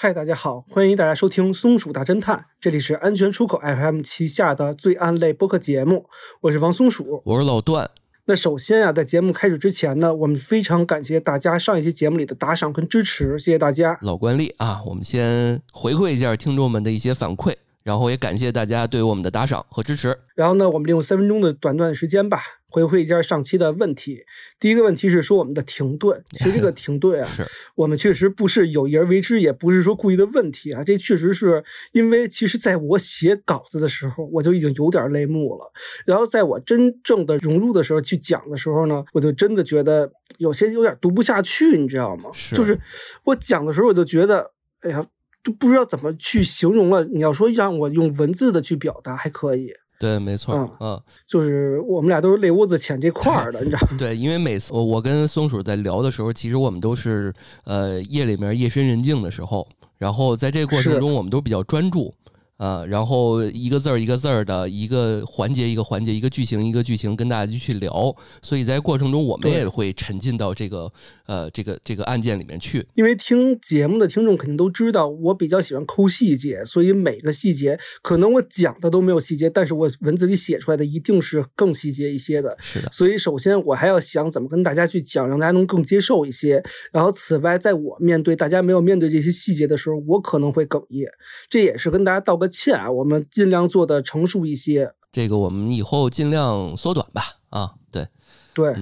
[0.00, 6.06] 嗨，大家好，欢迎大家收听《松鼠大侦探》，这里是安全出口 FM 旗下的罪案类播客节目，
[6.42, 7.90] 我是王松鼠，我是老段。
[8.26, 13.98] 那首先啊，在节目开始之前呢，我们非常感谢大家上一期节目里的打赏跟支持，谢谢大家。
[14.02, 17.56] 老惯例啊，我们先回馈一下听众们的一些反馈。
[17.88, 20.14] 然后也感谢大家对我们的打赏和支持。
[20.36, 22.38] 然后呢，我们利用三分钟的短短的时间吧，
[22.68, 24.18] 回馈一下上期的问题。
[24.60, 27.46] 第一个问题是说我们的停顿，其实这个 停顿啊，是
[27.76, 30.84] 我们确实不是有意而为之，也不是说故意的问题啊。
[30.84, 35.72] 这确实是因为，其实在我写稿子的时候，我就已经有点泪目了。
[36.04, 42.28] 然后在我真正的融入的时候去讲的时候呢，我就真的觉得有些有点读不下去，你知道吗？
[42.34, 42.78] 是，就是
[43.24, 44.50] 我讲的时候，我就觉得，
[44.82, 45.06] 哎呀。
[45.42, 47.04] 就不知道怎么去形容了。
[47.04, 49.70] 你要说让我用文字的去表达，还可以。
[49.98, 50.54] 对，没错。
[50.54, 53.96] 嗯嗯，就是我们俩都是泪窝子浅这块儿的，你知道吗？
[53.98, 57.32] 对，因为每次我我跟松鼠在聊的时候，其实我们都是
[57.64, 59.66] 呃夜里面夜深人静的时候，
[59.96, 62.14] 然后在这个过程中，我们都比较专注。
[62.58, 70.92] 啊，然后一个字儿一个字儿的一个环节一个环节一个剧情一个剧情跟大家去聊，所以在过程中我们也会沉浸到这个
[71.28, 72.84] 呃这个这个案件里面去。
[72.96, 82.58] 因为听节目的听众肯定都知道，我比较喜欢抠细节，所以每个细节可能我讲的都没有细节，但是我文字里写出来的一定是更细节一些的。
[82.60, 82.90] 是的。
[82.90, 86.60] 所以首先我还要想怎么跟大家去讲，让大家能更接受一些。
[86.90, 91.06] 然后此外，在我面对大家没有面对这些细节的时候，我可能会哽咽，
[91.48, 92.48] 这也是跟大家道个。
[92.48, 94.90] 歉啊，我们尽量做的成熟一些。
[95.12, 97.36] 这个我们以后尽量缩短吧。
[97.50, 98.08] 啊，对
[98.54, 98.74] 对。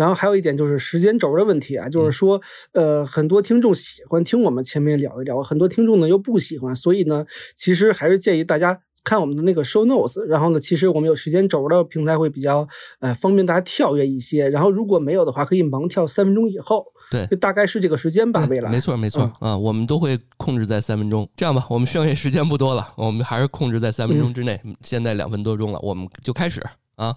[0.00, 2.40] 然后还有一点就是时间轴的问题啊，就是说，
[2.72, 8.80] 呃，很多听众喜欢听我们前面聊一聊，很多听众呢又不喜欢，所以呢，其实还是建议大家。
[9.02, 12.68] 看我们的那个 show notes，然后呢，其实我们有时间轴的平台会比较
[13.00, 14.50] 呃方便大家跳跃一些。
[14.50, 16.84] 然后如果没有的话，可以盲跳三分钟以后。
[17.10, 18.46] 对，就大概是这个时间吧。
[18.50, 21.26] 未来没错没错啊，我们都会控制在三分钟。
[21.34, 24.60] 这样吧，我们剩下时间不多了，我们还是控制在三分钟之内。
[24.82, 26.62] 现在两分多钟了，我们就开始
[26.96, 27.16] 啊。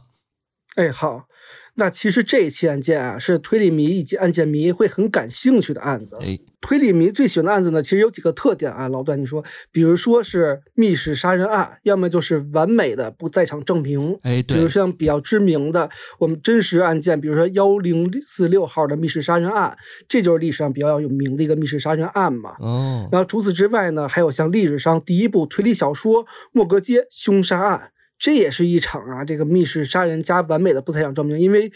[0.75, 1.27] 哎，好。
[1.75, 6.15] 那其实这一期案件啊，是推理迷以及案件迷会很感兴趣的案子。
[6.21, 8.87] 哎，推理迷最喜欢的案子呢，其实有几个特点啊。
[8.87, 14.19] 老段，你说，比如说是密室杀人案，要么就是完美的不在场证明。
[14.21, 14.57] 哎，对。
[14.57, 15.89] 比如像比较知名的
[16.19, 19.75] 我们真实案件，比如说幺零四六号的密室杀人案，
[20.07, 22.55] 这就是历史上比较有名的一个密室杀人案嘛。
[22.59, 23.09] 哦。
[23.11, 27.79] 然后除此之外呢，还有像历史上第一部推理小说《莫格街凶杀案》。
[28.17, 31.39] 这也是一场啊，这个密室杀人加完美的不在场证明。
[31.39, 31.69] 因为，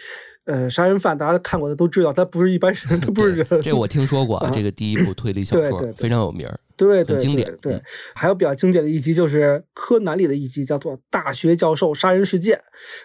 [0.45, 3.45] 呃，杀人犯大家看过的都知道，他不是一般人，他不是人。
[3.61, 7.53] 这我听说过啊，这个第一部推理小说非常有名，对对，经典。
[7.61, 7.81] 对，
[8.15, 12.57] 还有比较经典的一集就是柯南里的一集，叫做《大学教授杀人事件》。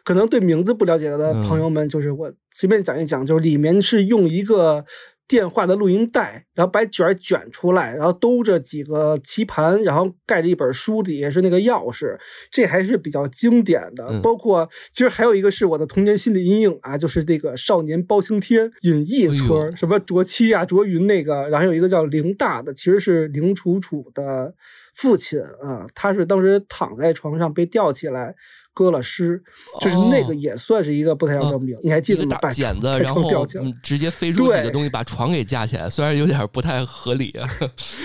[0.05, 4.85] 可能对名字不了解的朋友们，就是我随便讲一讲，就是里面是用一个。
[5.29, 12.19] 电话的录音带，然后把卷卷出来，然后兜着几个棋盘，然后盖着一本书，底下是那个钥匙，
[12.51, 14.21] 这还是比较经典的。
[14.21, 24.55] 包括其实还有一个是我的童年心理阴影啊，就是这个少年包青天隐逸村，什么卓七啊、卓云那个，然后有一个叫林大的，其实是林楚楚的
[24.95, 28.35] 父亲啊，他是当时躺在床上被吊起来。
[28.75, 29.43] 割了尸，
[29.81, 31.77] 就是那个也算是一个不太证明。
[31.83, 32.39] 你还记得吗？
[32.41, 33.47] 把剪子， 然后
[33.83, 37.49] 直接飞出几个东西，把床给架起来，虽然有点不太合理啊。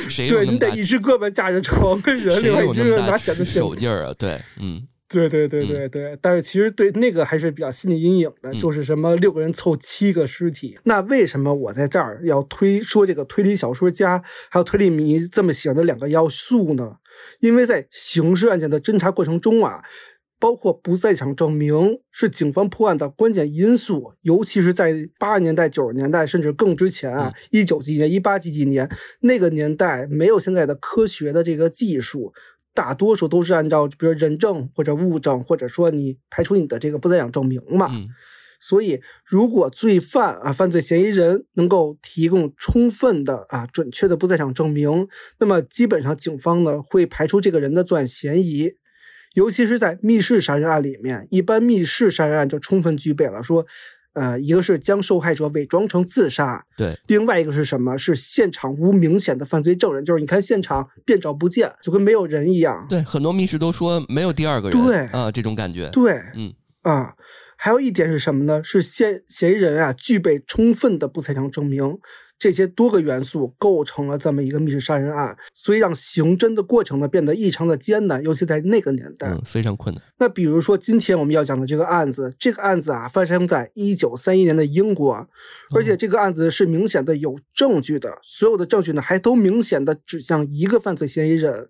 [0.10, 4.14] 谁对你得一只胳膊架着床，跟人另外一只拿剪子手劲儿啊？
[4.18, 6.18] 对，嗯，对对对对对。
[6.22, 10.78] 但是其实对那个还是比较心理阴影的，就是什么六个人凑七个尸体。
[10.84, 16.98] 那为什么我在这儿要推说这个推理小说家还有推理迷这么喜欢的两个要素呢？
[17.40, 19.82] 因为在刑事案件的侦查过程中啊。
[20.40, 28.90] 包括不在场证明是警方破案的关键因素，尤其是在八十年代、九十年代，甚至更之前啊，一九几几年、一八几几年
[29.22, 32.34] 那个年代，没有现在的科学的这个技术，
[32.74, 37.90] 大多数都是按照比如人证或者物证，或者说你排除你的这个不在场证明嘛。
[38.60, 45.08] 所以，如果罪犯啊、犯罪嫌疑人能够提供充分的啊、准确的不在场证明，
[45.40, 48.74] 那么基本上警方呢会排除这个人的作案嫌疑。
[49.38, 53.64] 尤其是在密室杀人案里面，一般密室杀人案就充分具备了说，
[54.14, 57.96] 呃，一个是将受害者伪装成自杀，对，另外一个是什么？
[57.96, 62.84] 是现场无明显的犯罪证人，就是你看现场便找不见，就跟没有人一样。
[62.90, 65.88] 对，很多密室都说没有第二个人，对啊，这种感觉。
[65.92, 66.52] 对，嗯
[66.82, 67.14] 啊，
[67.58, 68.64] 还有一点是什么呢？
[68.64, 72.00] 是嫌嫌疑人啊具备充分的不在场证明。
[72.40, 80.04] 这些多个元素构成了这么一个密室杀人案，所以让刑侦的过程呢变得异常的艰难，尤其在那个年代，嗯，非常困难。
[80.20, 85.28] 那比如说今天我们要讲的这个案子，这个案子啊发生在一九三一年的英国，
[85.76, 91.70] 而且这个案子是明显的有证据的，所有的证据呢还都明显的指向一个犯罪嫌疑人。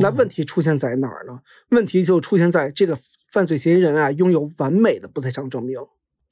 [0.00, 1.38] 那问题出现在哪儿呢？
[1.70, 2.98] 问题就出现在这个
[3.30, 5.78] 犯罪嫌疑人啊拥有完美的不在场证明。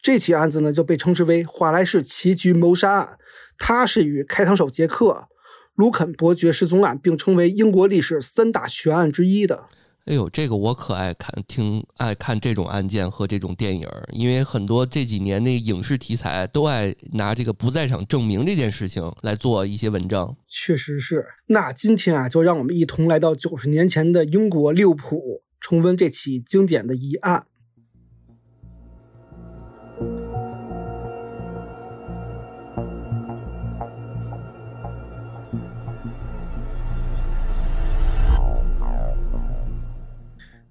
[0.03, 3.19] 这起案子呢就被称之为华莱士棋局谋杀案，
[3.59, 5.29] 它是与开膛手杰克、
[5.75, 9.67] 卢肯伯爵失踪案并称为英国历史三大悬案之一的。
[10.07, 20.37] 哎呦，这个我可爱看，听爱看这种案件和这种电影，因为很多这几年那影视题材都爱拿这个不在场证明这件事情来做一些文章。
[20.47, 21.27] 确实是。
[21.47, 27.47] 那今天啊，就让我们一同来到九十年前的英国利物浦，重温这起经典的疑案。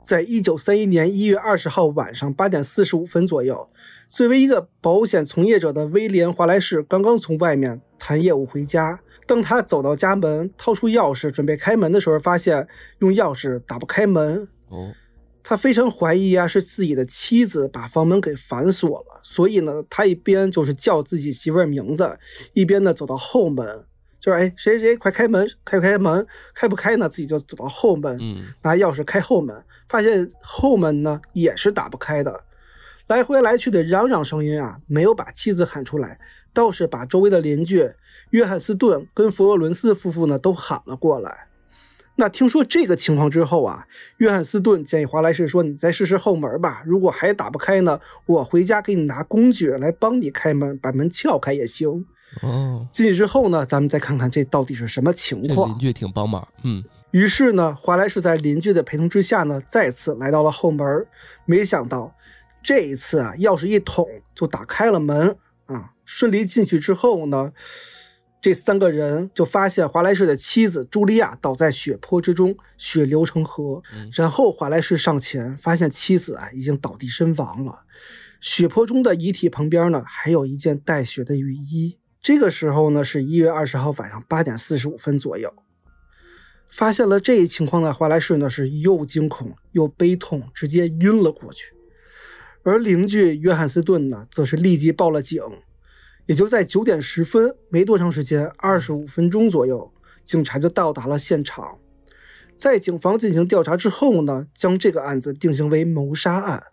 [0.06, 3.68] 在一九三一年一月二十号晚上八点四十五分左右，
[4.08, 9.00] 作为一个保险从业者的威廉·华莱士刚刚从外面谈业务回家。
[9.26, 12.68] 当他走到家门，掏出钥匙准备开门的时候，发现
[13.00, 14.48] 用钥匙打不开门。
[14.70, 14.94] 哦，
[15.42, 19.20] 他非常怀疑啊，是自己的妻子把房门给反锁了。
[19.24, 22.20] 所以呢，他一边就是叫自己媳妇儿名字，
[22.54, 23.86] 一边呢走到后门。
[24.26, 26.26] 就是哎，谁谁快开门，开不开门？
[26.56, 27.08] 开不开呢？
[27.08, 28.18] 自己就走到后门，
[28.64, 32.44] 拿钥匙开后门，发现后门呢也是打不开的。
[33.06, 36.20] 来回来去的嚷嚷声音啊，没有把妻子喊出来，
[36.52, 37.88] 倒是把周围的邻居
[38.32, 41.50] 约翰斯顿跟佛罗伦斯夫妇呢都喊了过来。
[42.16, 43.86] 那听说这个情况之后啊，
[44.18, 52.08] 约翰斯顿建议华莱士说：“你再试试后门吧，如果还打不开呢，我回家给你拿工具来帮你开门，把门撬开也行。”
[52.42, 55.70] 哦，进去之后呢，咱们再看看这到底是什么情况。
[55.72, 56.84] 邻居挺帮忙，嗯。
[57.12, 61.08] 于是呢，华莱士在邻居的陪同之下呢，再次来到了后门。
[61.46, 62.14] 没想到
[62.62, 65.38] 这一次啊，钥匙一捅就打开了门
[65.68, 65.92] 啊。
[66.04, 67.54] 顺利进去之后呢，
[68.42, 73.82] 这三个人就发现华莱士的妻子茱莉亚倒在血泊之中，血流成河。
[74.12, 77.84] 然后华莱士上前发现妻子啊已经倒地身亡了，
[78.42, 81.98] 血泊中的遗体旁边呢还有一件带血的雨衣。
[82.26, 85.54] 这个时候呢，是一月二十号晚上八点四十五分左右，
[86.68, 91.76] 发现了这一情况的华莱士呢是又惊恐又悲痛，直接晕了过去。
[92.64, 95.40] 而邻居约翰斯顿呢，则是立即报了警。
[96.26, 99.94] 也就在九点十分，没多长时间，二十五分钟左右，
[100.24, 101.78] 警察就到达了现场。
[102.56, 106.64] 在警方进行调查之后呢，将这个案子定性为谋杀案。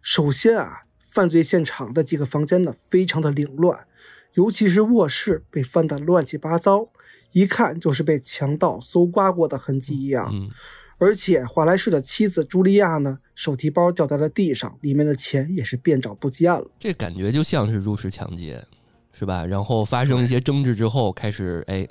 [0.00, 3.86] 首先啊，犯罪现场的几个房间呢，非常的凌乱。
[4.34, 6.88] 尤其是卧室被翻得乱七八糟，
[7.32, 10.28] 一看就是被强盗搜刮过的痕迹一样。
[10.32, 10.50] 嗯，
[10.98, 16.66] 而且华莱士的妻子茱莉亚呢，手提包掉在了地上，里面的钱也是遍找不见了。
[16.78, 18.64] 这感觉就像是入室抢劫，
[19.12, 19.46] 是吧？
[19.46, 21.86] 然后发生一些争执之后，开始哎，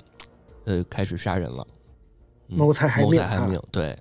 [0.64, 1.66] 呃，开始杀人了，
[2.48, 3.10] 谋财害命。
[3.10, 3.98] 谋财害命，对。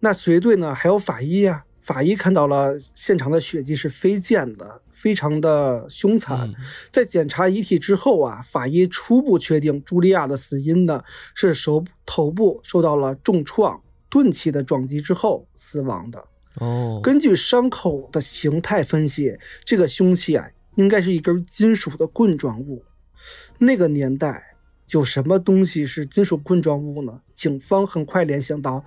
[0.00, 4.82] 那随队呢还有法医呀，法医看到了现场的血迹是飞溅的。
[4.96, 6.50] 非常的凶残，
[6.90, 11.02] 在检查遗体之后啊，法医初步确定茱莉亚的死因呢
[11.34, 16.24] 是手头部受到了重创、钝器的撞击之后死亡的。
[16.54, 22.82] 哦，根据伤口的形态分析，这个凶器啊应该是一根金属的棍状物。
[23.58, 24.56] 那个年代
[24.88, 27.20] 有什么东西是金属棍状物呢？
[27.34, 28.82] 警方很快联想到，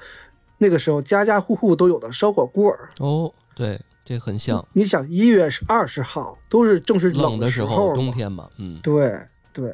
[0.58, 2.90] 那个时候家家户户都有的烧火棍儿。
[2.98, 3.80] 哦，对。
[4.10, 9.16] 这很像，你想一月是二十号，都是正是冷的时候，冬天嘛，嗯，对
[9.54, 9.72] 对，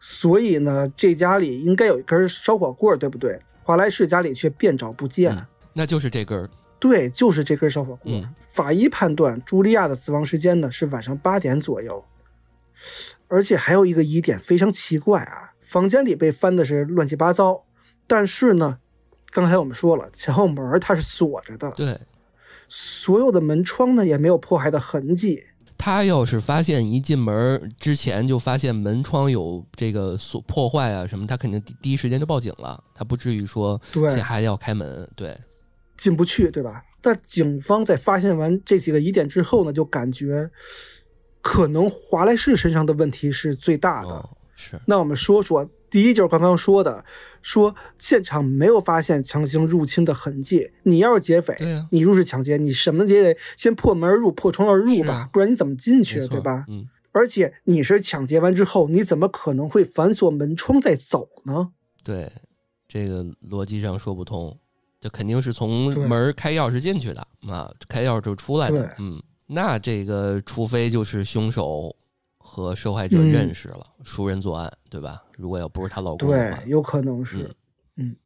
[0.00, 3.38] 所以呢，这家里应该有一根烧火棍，对不对？
[3.62, 6.50] 华莱士家里却遍找不见，那就是这根，
[6.80, 8.34] 对，就是这根烧火棍。
[8.48, 12.04] 法医判断茱莉亚的死亡时间呢是晚上八点左右，
[13.28, 17.62] 而且还有一个疑点非常奇怪啊，房间里被翻的是乱七八糟，
[18.08, 18.78] 但是呢，
[19.30, 22.00] 刚才我们说了，前后门它是锁着的，对。
[22.70, 25.42] 所有的门窗呢也没有破坏的痕迹。
[25.76, 32.82] 他要是发现一进门之前就发现门窗有这个所破坏啊什么，他肯定第第一时间就报警了。
[32.94, 35.36] 他不至于说对还要开门，对，
[35.96, 36.82] 进不去，对吧？
[37.00, 40.50] 但警方在发现完这几个疑点之后呢，就感觉
[41.40, 44.28] 可能华莱士身上的问题是最大的。
[44.54, 45.68] 是，那我们说说。
[45.90, 47.04] 第一就是刚刚说的，
[47.42, 50.70] 说现场没有发现强行入侵的痕迹。
[50.84, 51.56] 你要是劫匪，
[51.90, 56.64] 你入室抢劫，你什么也得先破门而入、破窗而入吧，不然你怎么进去，对吧？
[56.68, 56.88] 嗯。
[57.12, 61.72] 而且你是抢劫完之后，你怎么可能会反锁门窗再走呢？
[62.04, 62.30] 对，
[62.86, 64.56] 这个逻辑上说不通。
[65.00, 68.94] 这肯定是从门开钥匙进去的啊，开钥匙就出来的。
[68.98, 71.96] 嗯，那这个除非就是凶手
[72.52, 75.22] 和受害者认识了，熟人作案，对吧？
[75.38, 77.54] 如果要不是她老公，对，有可能是。
[77.94, 78.16] 嗯，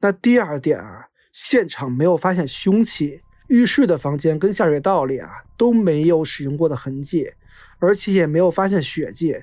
[0.00, 7.30] 那第二点啊，现场没有发现凶器，浴室的房间跟下水道里啊都没有使用过的痕迹，
[7.78, 9.36] 而且也没有发现血迹，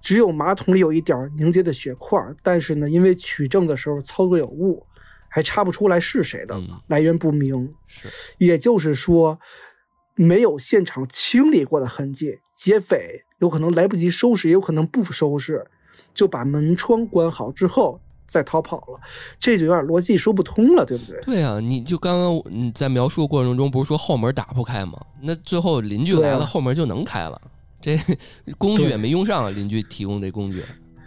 [0.00, 4.84] 只有马桶里有一点凝结的血块，但是呢，因为取证的时候操作有误。
[5.32, 7.72] 还查不出来是谁的，来源不明。
[7.86, 8.08] 是，
[8.38, 9.38] 也就是说，
[10.22, 12.38] 没有现场清理过的痕迹。
[12.52, 15.66] 劫匪有可能来不及收拾，也有可能不收拾，
[16.12, 19.00] 就把门窗关好之后再逃跑了。
[19.38, 21.20] 这就有点逻辑说不通了，对不对？
[21.22, 25.00] 对啊，你就刚刚你在描述过程中不是说后门打不开吗？
[25.22, 27.40] 那最后邻居来了，后门就能开了。
[27.80, 27.98] 这
[28.58, 30.62] 工具也没用上，邻居提供这工具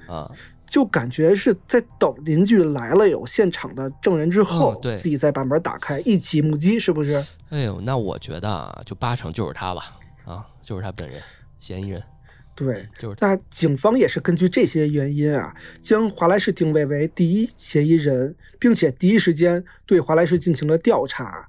[0.07, 0.31] 啊。
[0.73, 7.23] 就感觉是在等邻居来了，有现场的证人之后，对，自己再把门打开，一起目击，是不是？
[7.49, 9.83] 哎呦，那我觉得啊，就八成就是他吧，
[10.25, 11.21] 啊，就是他本人，
[11.59, 12.01] 嫌疑人。
[12.55, 13.17] 对，就是。
[13.19, 21.47] 那警方也是根据这些原因啊，将华莱士定位为第一嫌疑人，并且第一时间对华莱士进行了调查。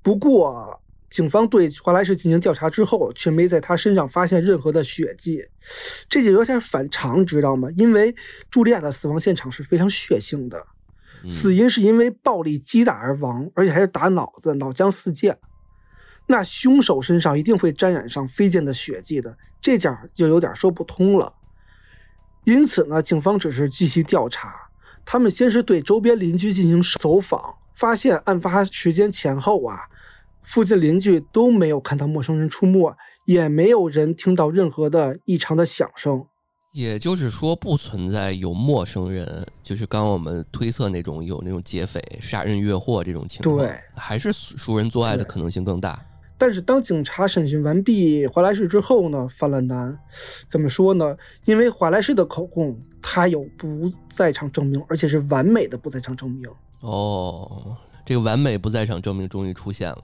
[0.00, 0.80] 不过。
[1.12, 5.44] 警方对华莱士进行调查之后，却没在他身上发现任何的血迹，
[6.08, 7.68] 这就有点反常，知道吗？
[7.76, 8.14] 因为
[8.50, 10.66] 茱莉亚的死亡现场是非常血腥的，
[11.28, 15.38] 死因是因为暴力击打而亡，而且还是打脑子，脑浆四溅。
[16.28, 21.34] 那凶手身上一定会沾染上飞溅的血迹的，这点就有点说不通了。
[22.44, 24.70] 因此呢，警方只是继续调查，
[25.04, 29.90] 他们先是对周边邻居进行走访，发现案发时间前后啊。
[30.42, 32.92] 附近邻居都没有看到陌生人出没，
[33.26, 36.24] 也没有人听到任何的异常的响声。
[36.72, 43.58] 也就是说，不存在有陌生人，就是刚刚我们推测那种有那种劫匪杀人越货这种情况。
[43.58, 46.02] 对，还是熟人作案的可能性更大。
[46.38, 49.96] 但是当警察审讯完毕华莱士之后呢，犯了难。
[50.48, 51.14] 怎么说呢？
[51.44, 56.50] 因为华莱士的口供他有不在场证明，而且是完美的不在场证明。
[56.80, 59.98] 哦，这个完美不在场证明终于出现了。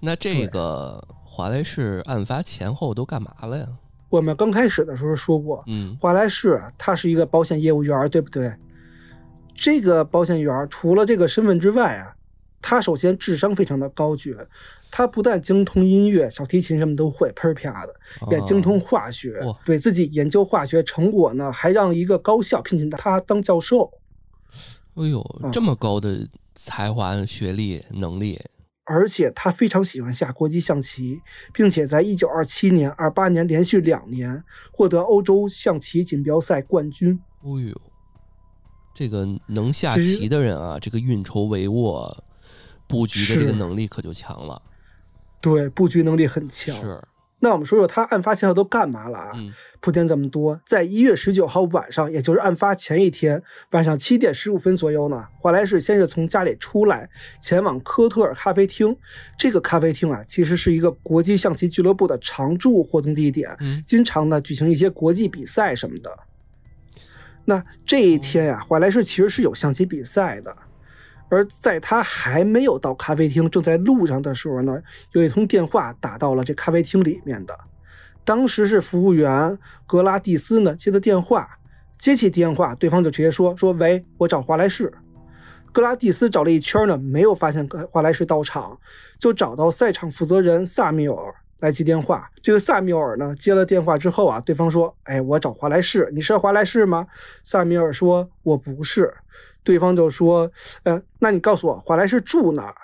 [0.00, 3.66] 那这个华莱士案发前后都干嘛了呀？
[4.08, 8.52] 我们刚开始的时候说过，嗯，华莱士他是一个保险业务员，对不对？
[9.54, 12.16] 这个保险员除了这个身份之外啊，
[12.60, 14.36] 他首先智商非常的高绝，
[14.90, 17.94] 他不但精通音乐、小提琴什么都会，喷啪的，
[18.30, 23.92] 也精通化学，对自己研究化学成果呢，还让一个高校聘请他当教授。
[24.94, 28.40] 哎呦，这么高的才华、学历、能力！
[28.92, 34.42] 而且他非常喜欢下国际象棋，并且在一九二七年、二八年连续两年
[34.72, 37.20] 获得欧洲象棋锦标赛冠军。
[37.42, 37.72] 哦呦，
[38.92, 42.18] 这个能下棋的人啊，这个运筹帷幄、
[42.88, 44.60] 布局的这个能力可就强了。
[45.40, 46.74] 对，布局能力很强。
[46.80, 47.00] 是。
[47.40, 49.32] 那我们说说他案发前后都干嘛了啊？
[49.80, 57.08] 铺垫这么多，在一月十九号晚上，也就是案发前一天晚上七点十五分左右呢，华莱士先是从家里出来，
[57.40, 58.94] 前往科特尔咖啡厅。
[59.38, 63.56] 这个咖啡厅啊，其实是一个国际象棋俱乐部的常驻活动地点，
[63.86, 66.14] 经常呢举行一些国际比赛什么的。
[67.46, 70.54] 那这一天呀，华莱士其实是有象棋比赛的。
[71.30, 74.82] 而在他还没有到咖啡厅，正在路上的时候呢，
[75.12, 77.56] 有一通电话打到了这咖啡厅里面的。
[78.24, 79.56] 当时是服务员
[79.86, 81.48] 格拉蒂斯呢接的电话，
[81.96, 84.92] 接起电话，对方就直接说：“说喂，我找华莱士。”
[85.72, 88.76] 格拉蒂斯找了一圈呢，没有发现华莱士到场，
[89.18, 92.28] 就找到赛场负责人萨米尔来接电话。
[92.42, 97.06] 这个萨米尔呢接了电话之后啊，对方说：“哎，我找华莱士，你是华莱士吗？”
[97.44, 99.12] 萨米尔说：“我不是。”
[99.62, 100.50] 对方就说
[100.84, 102.74] ：“呃，那你告诉我，华莱士住哪儿？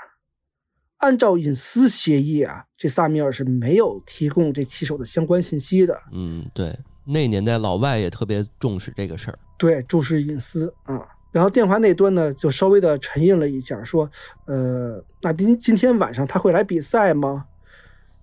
[0.99, 6.01] 按照隐私协议啊，这萨米尔是没有提供这骑手的相关信息的。
[6.13, 11.07] 嗯，对，那年代老外也特别重视这个事儿，对，重视隐私啊。
[11.33, 14.11] 然后电话那端呢，就稍微的沉吟了一下，说：
[14.47, 17.45] 呃，那今今天晚上他会来比赛吗？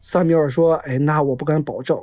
[0.02, 1.96] 萨米尔说：哎，那我不敢保证，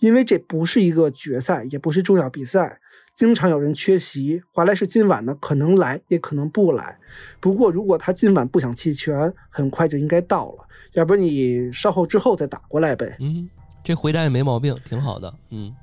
[0.00, 2.80] 因为这不是一个决赛，也不是重要比赛。”
[3.18, 6.96] 经常有人缺席，华莱士今晚呢可能来，也可能不来。
[7.40, 10.64] 不过如果他今晚不想弃权，很快就应该到了。
[10.92, 13.16] 要不你稍后之后再打过来呗。
[13.18, 13.50] 嗯，
[13.82, 15.34] 这回答也没毛病，挺好的。
[15.50, 15.74] 嗯，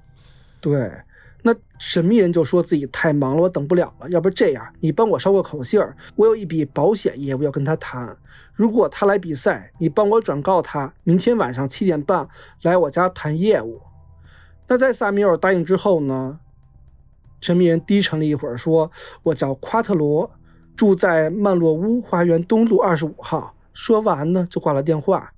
[0.62, 0.90] 对。
[1.42, 4.10] 那神秘人就说自己太忙了，我等不了了。
[4.12, 8.16] 要不这样，你帮我捎个口信儿，我有一笔保险业务要跟他谈。
[8.54, 12.30] 如果他来比赛，你帮我转告他，明天晚上七点半
[12.62, 13.82] 来我家谈业务。
[14.70, 16.40] 那在萨米尔答应之后呢，
[17.46, 20.32] 神秘人低沉了一会儿，说：“我叫夸特罗，
[20.76, 25.32] 住在曼洛屋花园东路二十五号。”说完呢，就挂了电话。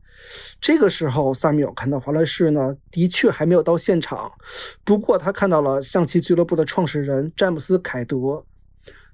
[0.61, 4.31] 这个时候，萨米尔看到华莱士呢，的确还没有到现场，
[4.85, 8.45] 不过他看到了象棋俱乐部的创始人詹姆斯·凯德。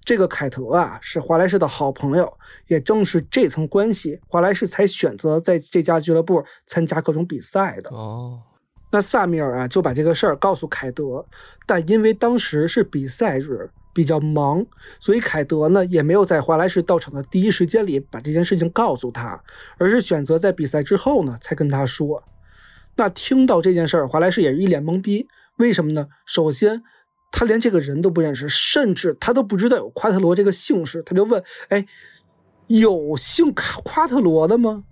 [0.06, 7.90] 这个凯德啊，是华莱士的好朋友，也正是这层关系，华莱士才选择在这家俱乐部参加各种比赛的。
[7.90, 8.42] 哦，
[8.94, 11.26] 那萨米尔啊，就把这个事儿告诉凯德，
[11.68, 13.70] 但因为当时是比赛日。
[13.96, 14.66] 比较忙，
[15.00, 19.40] 所以凯德呢也没有在华莱士到场的第一时间里把这件事情告诉他，
[19.78, 22.24] 而是选择在比赛之后呢才跟他说。
[22.96, 25.28] 那听到这件事儿，华莱士也是一脸懵逼。
[25.58, 26.08] 为什么呢？
[26.26, 26.82] 首先，
[27.32, 31.04] 他连这个人都不认识，甚至他都不知道有夸特罗这个姓氏。
[31.04, 31.86] 他就问：“哎，
[32.66, 34.86] 有姓夸特罗的吗？”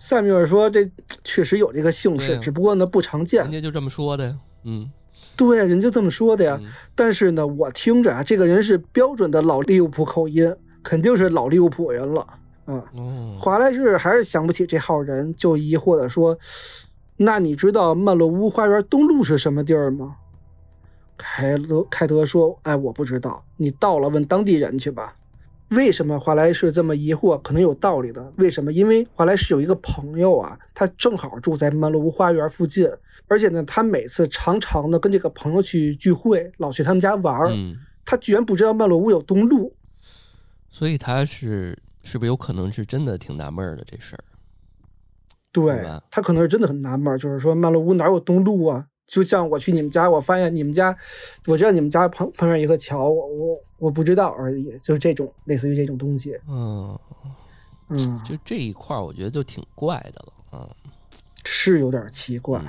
[0.00, 0.90] 塞缪尔说：“这
[1.22, 4.90] 确实有这个姓氏，只不过呢不常见。”人家就这么说的呀，嗯。
[5.36, 6.58] 对，人家这么说的呀。
[6.94, 12.26] 但是呢，我听着啊，这个人是标准的老利物浦口音，肯定是老利物浦人了。
[12.66, 16.38] 嗯，华莱士还是想不起这号人，就疑惑的说
[17.18, 20.16] ：“那你知道曼洛乌花园东路是什么地儿吗？”
[21.18, 25.14] 凯德凯德说：“哎，我不知道，你到了问当地人去吧。”
[25.70, 27.40] 为什么华莱士这么疑惑？
[27.42, 28.32] 可能有道理的。
[28.36, 28.72] 为什么？
[28.72, 32.90] 因为华莱士有一个朋友啊，他正好住在曼洛屋花园附近，
[33.28, 37.50] 而且呢，他每次常常的跟这个朋友去聚会，老去他们家玩儿。
[38.04, 39.72] 他居然不知道曼洛屋有东路，
[40.68, 44.24] 所以他是是不是有可能是真的挺纳闷的这事儿？
[45.52, 48.86] 对他可能是真的很纳闷，就是说曼洛屋哪有东路啊？
[49.10, 50.96] 就像我去你们家，我发现你们家，
[51.46, 56.38] 我知道你们家旁旁边一个桥，我我我不知道而已，就是这种类似于这种东西。
[56.48, 56.96] 嗯
[57.88, 60.32] 嗯，就这一块儿，我觉得就挺怪的了。
[60.52, 60.68] 嗯，
[61.44, 62.62] 是有点奇怪，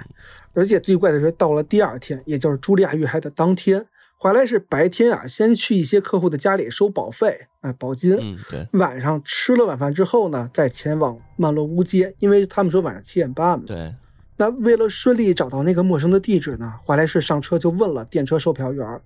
[0.54, 3.86] 而且最怪的是，到了第二天，也就是茱莉亚遇害的当天，
[4.18, 8.18] 怀来是白天啊，先去一些客户的家里收保费啊保金。
[8.20, 8.68] 嗯，对。
[8.80, 13.66] 晚上吃了晚饭之后呢，再前往曼洛乌街，因为他们说晚上七点半嘛。
[13.68, 13.94] 对。
[14.42, 19.00] 那为了顺利找到那个陌生的地址呢，华莱士上车就问了电车售票员，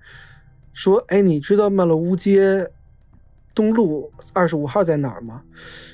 [0.71, 2.71] 说：“哎，你知道曼洛乌街
[3.53, 5.43] 东路二十五号在哪儿吗？”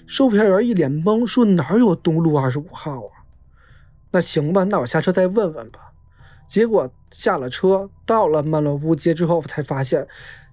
[0.06, 3.26] 售票员一脸懵，说：“哪有东路二十五号啊？”
[4.14, 5.92] 那行吧，那我下车再问问吧。
[6.48, 10.08] 结果下了车，到了曼洛乌街之后，才发现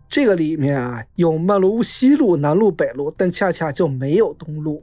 [0.09, 4.83] 这个里面啊有曼洛乌西路、南路、北路，但恰恰就没有东路。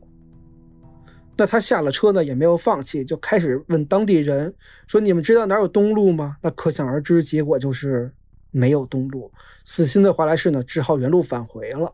[1.38, 4.54] 那他下了车呢，也没有放弃，就开始问当地人
[4.88, 8.12] 说：“你们知道哪有东路吗？”那可想而知，结果就是
[8.52, 9.32] 没有东路。
[9.64, 11.94] 死心的华莱士呢，只好原路返回了。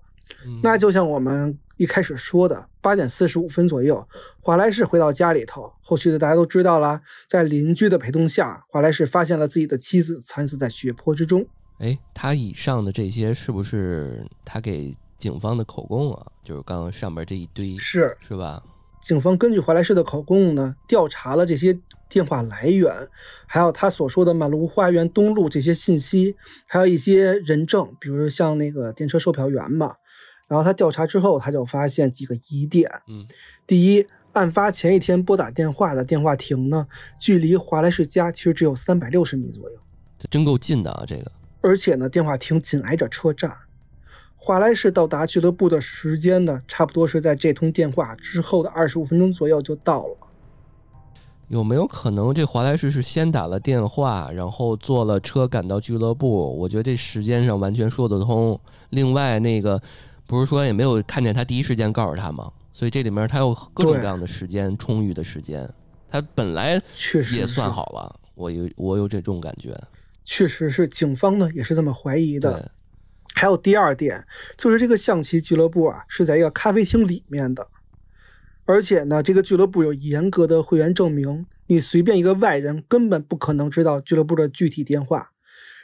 [0.64, 4.08] 那就像我们一开始说的，八点四十五分左右，
[4.40, 5.72] 华莱士回到家里头。
[5.82, 11.46] 后续的大家都知道了，在邻居的陪同下，华莱士发现了自己的妻子惨死在血泊之中。
[11.80, 16.26] 哎，他以上的这些是不是他给警方的口供啊？
[16.46, 18.64] 就是刚刚上面这一堆，是是吧？
[19.02, 22.94] 警方根据华莱士的口供呢，调查了这些电话来源，
[23.48, 26.36] 还有他所说的满路花园东路这些信息，
[26.68, 29.96] 还有一些人证，比如像那个电车售票员嘛。
[30.48, 32.90] 然后他调查之后，他就发现几个疑点。
[33.08, 33.26] 嗯，
[33.66, 36.88] 第一，案发前一天拨打电话的电话亭呢，
[37.18, 39.78] 距离华莱士家其实只有三百六十米左右，
[40.20, 41.06] 这真够近的啊！
[41.08, 43.56] 这个，而且呢，电话亭紧挨着车站。
[44.44, 50.18] 华莱士到达俱乐部的时间呢，差不多是在这通电话之后的二十五分钟左右就到了。
[51.48, 56.58] 有没有可能这华莱士是先打了电话，然后坐了车赶到俱乐部？
[56.58, 58.60] 我觉得这时间上完全说得通。
[58.90, 59.80] 另外，那个
[60.26, 62.52] 不是说也没有看见他第一时间告诉他吗？
[62.74, 65.72] 所以这里面他有各种各样的时间，充裕的时间。
[66.10, 68.20] 他本来确实也算好了。
[68.34, 69.80] 我有我有这种感觉。
[70.26, 72.72] 确实是，警方呢也是这么怀疑的。
[73.34, 74.26] 还有第二点，
[74.58, 77.68] 就是这个象棋俱乐部啊，是在一个咖啡厅里面的，
[78.66, 85.32] 而且呢，这个俱乐部有严格的会员证明，你随便一个外人根本不可能知道俱乐部的具体电话。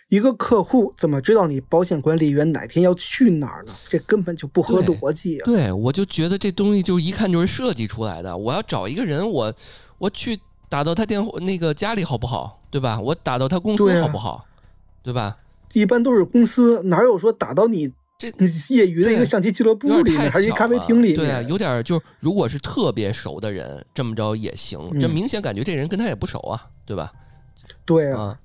[0.10, 3.74] 一个客户怎么知道你保险管理员哪天要去哪儿呢？
[3.90, 5.46] 这根本就不合逻辑啊！
[5.46, 8.38] 对，我就觉得这东西就一看就是设计出来的。
[8.38, 9.54] 我要找一个人，我
[9.98, 12.62] 我去打到他电话那个家里好不好？
[12.72, 13.00] 对吧？
[13.02, 14.46] 我打到他公司好不好？
[15.04, 15.38] 对吧？
[15.74, 18.30] 一般都是公司，哪有说打到你这
[18.74, 21.16] 业余的一个象棋俱乐部里面，还是一咖啡厅里面？
[21.16, 24.80] 对啊，有点就如果是特别熟的人，这么着也行。
[25.00, 27.12] 这明显感觉这人跟他也不熟啊，对吧？
[27.86, 28.38] 对啊，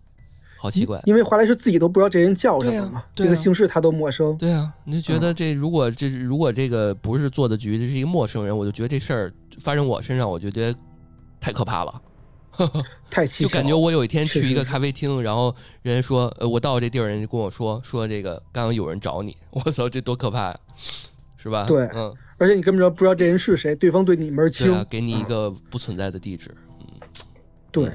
[0.58, 1.00] 好奇怪。
[1.04, 4.36] 因为华莱士自己都不知道这人叫什么嘛，这个姓氏他都陌生。
[4.36, 10.78] 对啊，你就觉得这如果这如果这个不是做的局，这是一个陌生人，我就觉得这事儿发生我身上，我就觉得
[11.40, 12.02] 太可怕了。
[13.10, 13.42] 太蹊跷。
[13.42, 20.60] 就感觉我有一天去一个咖啡厅，然后人家说，呃，我到这地儿，人家跟我说说这个刚刚有人找你，我操，这多可怕呀，
[21.36, 21.66] 是吧？
[21.66, 26.86] 对，嗯，而且你根本就不知道这人是谁，对方对你门儿清，给你一个不存在的地址，嗯，
[27.70, 27.90] 对。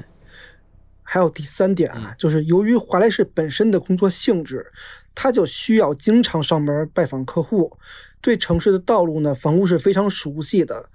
[1.10, 4.70] 还有第三点啊，就是由于华莱士本身的工作性质，
[5.16, 7.72] 他就需要经常上门拜访客户，
[8.20, 10.90] 对城市的道路呢，房屋是非常熟悉的。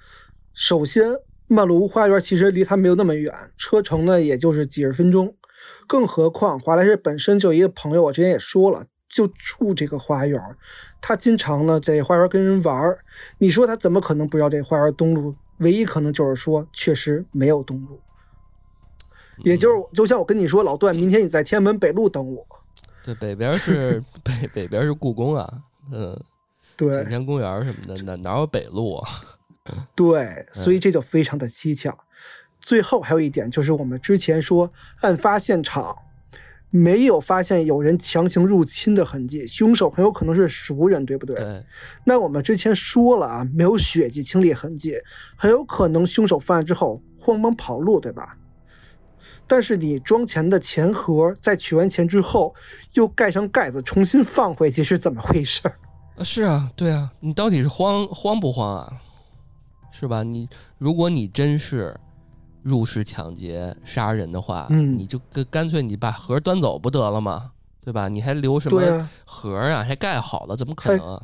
[0.53, 1.03] 首先，
[1.53, 5.35] 曼罗屋花园其实离他没有那么远，车程呢也就是几十分钟。
[5.87, 10.41] 更何况华莱士本身就一个朋友，我之前也说了，就住这个花园，
[11.01, 12.99] 他经常呢在花园跟人玩儿。
[13.38, 15.35] 你说他怎么可能不知道这花园东路？
[15.59, 18.01] 唯一可能就是说，确实没有东路。
[19.45, 22.45] 也就是，就像我跟你说，老段，明天你在天安门北路等我。
[23.05, 25.62] 对，北边是 北，北边是故宫啊，
[25.93, 26.19] 嗯，
[26.77, 29.09] 对，景山公园什么的，哪哪有北路啊？
[29.94, 31.96] 对，所以这就非常的蹊跷。
[32.61, 35.96] 最后还有一点，就是我们之前说，案发现场
[36.70, 41.35] 没有发现有人强行入侵的痕迹，凶手很有可能是熟人，对不对？
[41.37, 41.64] 对。
[42.05, 44.94] 那我们之前说了啊，没有血迹清理痕迹，
[45.37, 48.37] 很有可能凶手犯案之后慌忙跑路，对吧？
[49.46, 52.55] 但是你装钱的钱盒在取完钱之后
[52.94, 55.61] 又盖上盖子重新放回去是怎么回事？
[56.16, 58.92] 啊，是啊，对啊，你到底是慌慌不慌啊？
[59.93, 60.25] 是吧？
[60.25, 61.95] 你如果你真是
[62.63, 67.53] 入室抢劫杀人的话，嗯，你就干干脆你把盒端走不得了吗？
[67.85, 68.09] 对吧？
[68.09, 69.83] 你还留什么盒啊？
[69.83, 71.21] 还盖好了，怎么可能？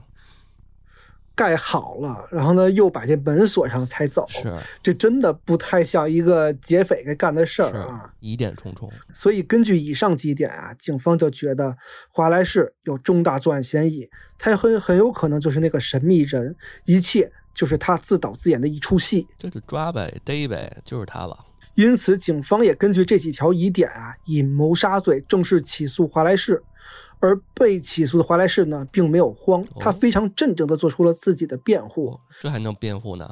[1.36, 4.26] 盖好了，然后呢，又把这门锁上才走。
[4.28, 4.52] 是，
[4.82, 8.12] 这真的不太像一个劫匪该干的事儿啊！
[8.18, 8.90] 疑点重重。
[9.14, 11.76] 所以根据以上几点啊，警方就觉得
[12.10, 19.26] 华莱士有重大作案嫌疑，他很很有可能就是那个神秘人，一切就是他自导自演的一出戏。
[19.36, 21.36] 这就抓呗，逮呗，就是他了。
[21.74, 26.62] 因此，警方也根据这几条疑点啊，以谋杀罪正式起诉华莱士。
[27.18, 32.16] 而被起诉的华莱士呢，并没有慌，他非常镇定地做出了自己的辩护。
[32.40, 33.28] 这还能辩护呢？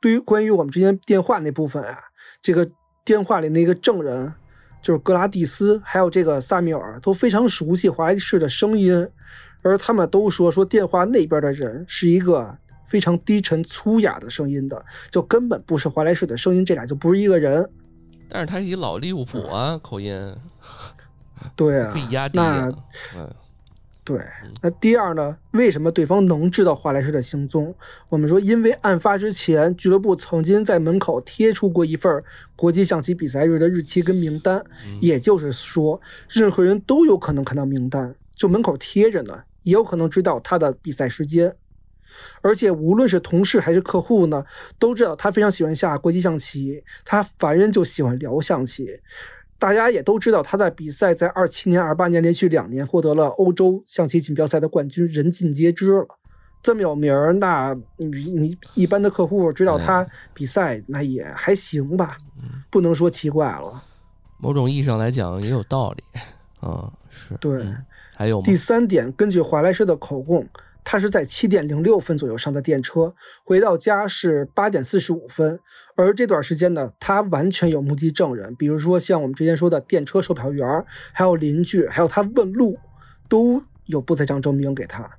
[0.00, 1.98] 对于关于我们之间电话那部分啊，
[2.40, 2.68] 这个
[3.04, 4.32] 电话里那个证人
[4.80, 9.08] 就是格拉蒂斯，还有这个萨米尔都非常熟悉华莱士的声音，
[9.62, 17.68] 而他们都说说电话那边的人是一个非常低沉粗哑的声音的，就根本不是华莱士的声音，这俩就不是一个人。
[18.28, 20.34] 但是他是一老利物浦啊，口音。
[21.54, 21.94] 对啊，
[22.32, 22.72] 那，
[24.02, 24.18] 对，
[24.62, 25.36] 那第二呢？
[25.50, 27.74] 为什么对方能知道华莱士的行踪？
[28.08, 32.24] 我们说，因为案发之前，俱乐部曾经在门口贴出过一份
[32.56, 34.64] 国际象棋比赛日的日期跟名单，
[35.00, 41.54] 也就是说，任何人都有可能看到名单，就门口贴着呢，也有可能知道他的比赛时间。
[42.42, 44.44] 而且，无论是同事还是客户呢，
[44.78, 48.88] 都知道他非常喜欢下国际象棋，他凡人就喜欢聊象棋。
[49.58, 56.06] 大家也都知道，他在比赛在二七年、二八年连续两年获得了欧洲象棋锦标赛的冠军，人尽皆知了。
[56.62, 62.16] 这么有名儿，那你你一般的客户知道他比赛，那也还行吧，
[62.70, 63.82] 不能说奇怪了。
[64.38, 66.02] 某种意义上来讲，也有道理。
[66.60, 67.64] 啊，是对。
[68.14, 70.46] 还有第三点，根据华莱士的口供。
[70.88, 75.58] 他是在七点零六分左右上的电车，回到家是八点四十五分。
[75.96, 82.78] 而这段时间呢，他完全有目击证人，比如说像我们之前说的电车售票员，还有邻居，还有他问路，
[83.28, 85.10] 都有不在场证明给他。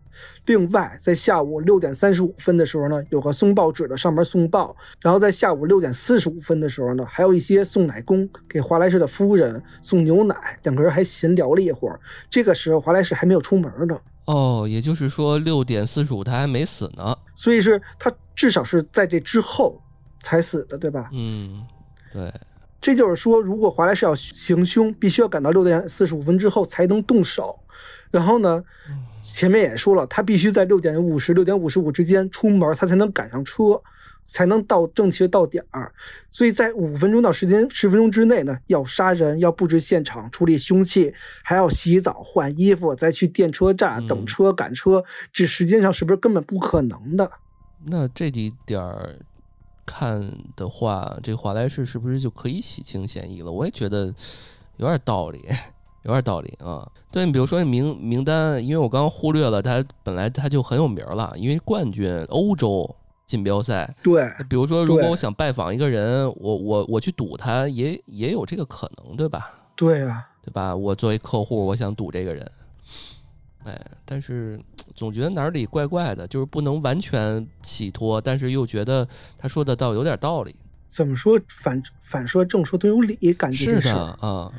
[0.46, 12.00] 另外，在下午六点三十五分的时候呢，有个送报纸的上门送报；然后在下午六点四十五分的时候呢，还有一些送奶工给华莱士的夫人送牛奶，两个人还闲聊了一会儿。
[12.30, 14.00] 这个时候，华莱士还没有出门呢。
[14.26, 19.82] 哦，也就是说六点四十五他还没死呢，所以是他至少是在这之后
[20.20, 21.10] 才死的，对吧？
[21.14, 21.66] 嗯，
[22.12, 22.34] 对。
[22.80, 27.60] 这就是说，如果华莱士要行凶，必须要赶到六点四十五分之后才能动手。
[28.12, 28.64] 然后呢，
[29.28, 33.82] 前面也说了，他必须在六点五十、六点五十五之间出门，他才能赶上车。
[34.30, 35.90] 才能到正确到点儿，
[36.30, 41.14] 所以在五分钟到时间十分钟之内呢，要杀人，要布置现场，处理凶器，
[41.44, 47.32] 还要洗澡换衣服，再去电车站等车赶车，这时间上是不是根本不可能的？
[47.86, 49.18] 那这几点儿
[49.86, 53.50] 看的话，这华莱士是不是就可以洗清嫌疑了？
[53.50, 54.14] 我也觉得
[54.76, 55.48] 有点道理，
[56.08, 56.90] 有点道理啊。
[57.12, 62.96] 对你比如说名名单，因为我刚刚忽略了他本来他就很有名了，因为冠军欧洲。
[63.28, 69.52] 锦标赛，对，比如说，如果我想拜访一个人，我我我去赌他，也也有这个可能，对吧？
[69.76, 70.74] 对啊，对吧？
[70.74, 72.50] 我作为客户，我想赌这个人，
[73.66, 74.58] 哎，但是
[74.96, 79.06] 总觉得哪里怪怪的，就是不能完全洗脱，但是又觉得
[79.38, 80.56] 他说的倒有点道理。
[80.90, 84.50] 怎么说反反说正说都有理，感觉是的啊。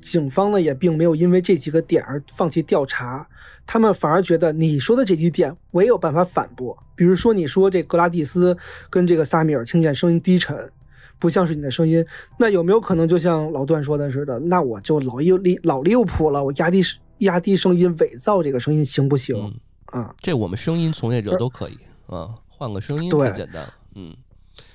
[0.00, 3.28] 警方呢也并没有因为这几个点而放弃调查，
[3.66, 6.76] 他们反而觉得你说的这几点我也有办法反驳。
[6.94, 8.56] 比如说你说这格拉蒂斯
[8.90, 10.70] 跟这个萨米尔听见声音低沉，
[11.18, 12.04] 不像是你的声音，
[12.38, 14.38] 那有没有可能就像老段说的似的？
[14.38, 16.82] 那我就老又利老利物浦了，我压低
[17.18, 19.54] 压低声音伪造这个声音行不行？
[19.86, 24.16] 啊，这我们声音从业者都可以啊，换个声音太简单了，嗯。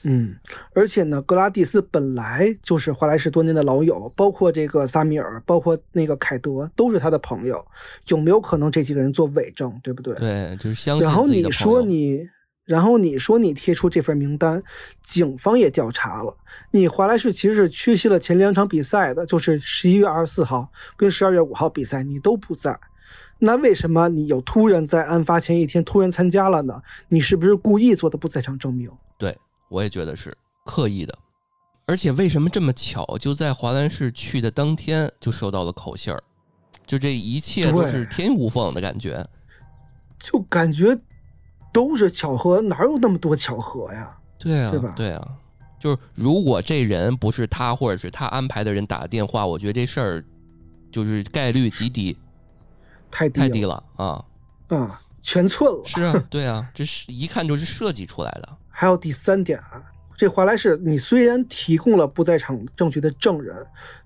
[0.05, 0.35] 嗯，
[0.73, 7.65] 而且呢，格拉蒂斯本来就是华莱士多年的老友，包括这个萨米尔，包括那个凯德，都是他的朋友。
[8.07, 10.13] 有没有可能这几个人做伪证，对不对？
[10.15, 12.27] 对，就是相信然后你说你，
[12.65, 14.61] 然后你说你贴出这份名单，
[15.01, 16.35] 警方也调查了，
[16.71, 22.77] 你华莱士其实是缺席了前两场比赛的，就是十一月二十四号跟十二月五号比赛，你都不在。
[23.39, 26.81] 那为什么你又突然在案发前一天突然参加了呢？
[27.07, 28.89] 你是不是故意做的不在场证明？
[29.17, 29.37] 对。
[29.69, 31.17] 我也觉得是刻意的，
[31.85, 36.23] 而且为什么这么巧，就在华兰士去的当天就收到了口信儿，
[36.85, 39.27] 就这一切都是天衣无缝的感觉，
[40.19, 40.97] 就感觉
[41.73, 44.17] 都是巧合，哪有那么多巧合呀？
[44.37, 44.93] 对啊，对吧？
[44.95, 45.27] 对啊，
[45.79, 50.25] 就是如果这人不是他，或者是他安排的人打电话，我觉得这事儿
[50.91, 52.15] 就是概率极低，
[53.09, 54.23] 太低太低了啊
[54.67, 55.83] 啊，全寸了。
[55.85, 58.57] 是啊，对啊，这是一看就是设计出来的。
[58.75, 59.81] 还有第三点啊，
[60.17, 63.55] 这华莱士，你虽然提供了不在场证据的证人，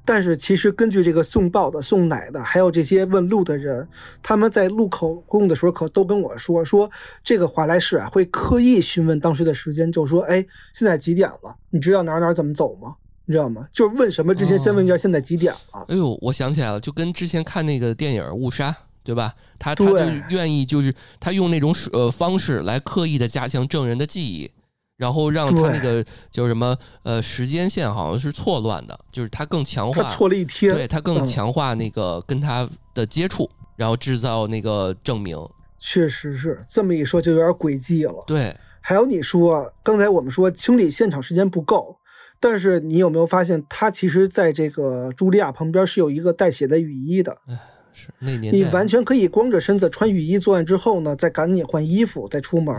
[0.05, 3.87] 但是其实根据这个送报的、送奶的，还有这些问路的人，
[4.21, 6.89] 他们在录口供的时候可都跟我说，说
[7.23, 11.55] 这个华莱士啊会刻意询问当时的时间，就说，哎，现在几点了？
[11.69, 12.95] 你知道哪哪怎么走吗？
[13.25, 13.67] 你知道吗？
[13.73, 15.85] 就是问什么之前先问一下现在几点了。
[15.89, 18.69] 哎呦，我想起来了，就跟之前看那个电影《误杀》，
[19.03, 19.33] 对吧？
[19.59, 19.95] 他他就
[20.29, 24.49] 愿意就是他用那种呃方式来刻意的加强证人的记忆。
[24.97, 35.37] 然后让他那个就是什么呃时间线好像是错乱的，就是他更强化，他错了一天，对他更强化那个跟他的接触，然后制造那个证明。
[35.77, 38.23] 确实是这么一说就有点诡计了。
[38.25, 41.95] 对，还有你说刚才我们说清理现场时间不够，
[42.39, 47.37] 但是你有没有发现他其实在这个茱莉亚旁边是有一个带血的雨衣的？
[47.47, 47.59] 哎，
[47.93, 52.75] 是那年你完全可以光着身子穿雨衣作案之后呢，再赶紧换衣服再出门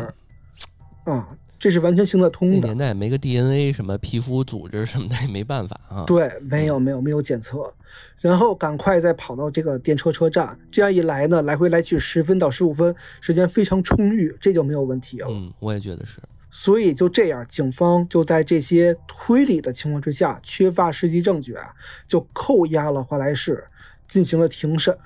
[1.05, 1.29] 啊。
[1.59, 2.57] 这是完全行得通的。
[2.61, 6.05] 那年代没个 DNA，什么皮肤组织什么的也没办法啊。
[6.07, 7.75] 对，没有没有没有检测，
[8.21, 15.27] 然后赶快再跑到这个电车车站，这样一来呢，来回来去十分到十五分，时间非常充裕，这就没有问题了。
[15.29, 16.21] 嗯，我也觉得是。
[16.51, 21.75] 所以就这样，警方就在这些推理的情况之下，缺乏实际证据啊，
[22.07, 23.65] 就扣押了华莱士，
[24.07, 24.97] 进行了庭审。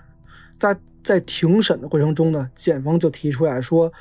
[0.58, 3.92] 在在庭审的过程中呢，检方就提出来说。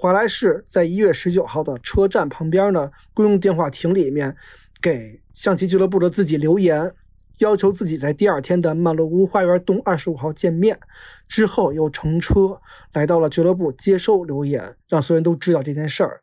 [0.00, 4.36] 华莱士在一月十九号的车站旁边呢公用电话亭里面，
[4.80, 6.94] 给象棋俱乐部的自己留言，
[7.38, 10.78] 要求自己在第二天的曼洛屋花园东二十五号见面。
[11.26, 12.60] 之后又乘车
[12.92, 16.20] 来到了俱乐部接受留言，让所有人都知道这件事儿。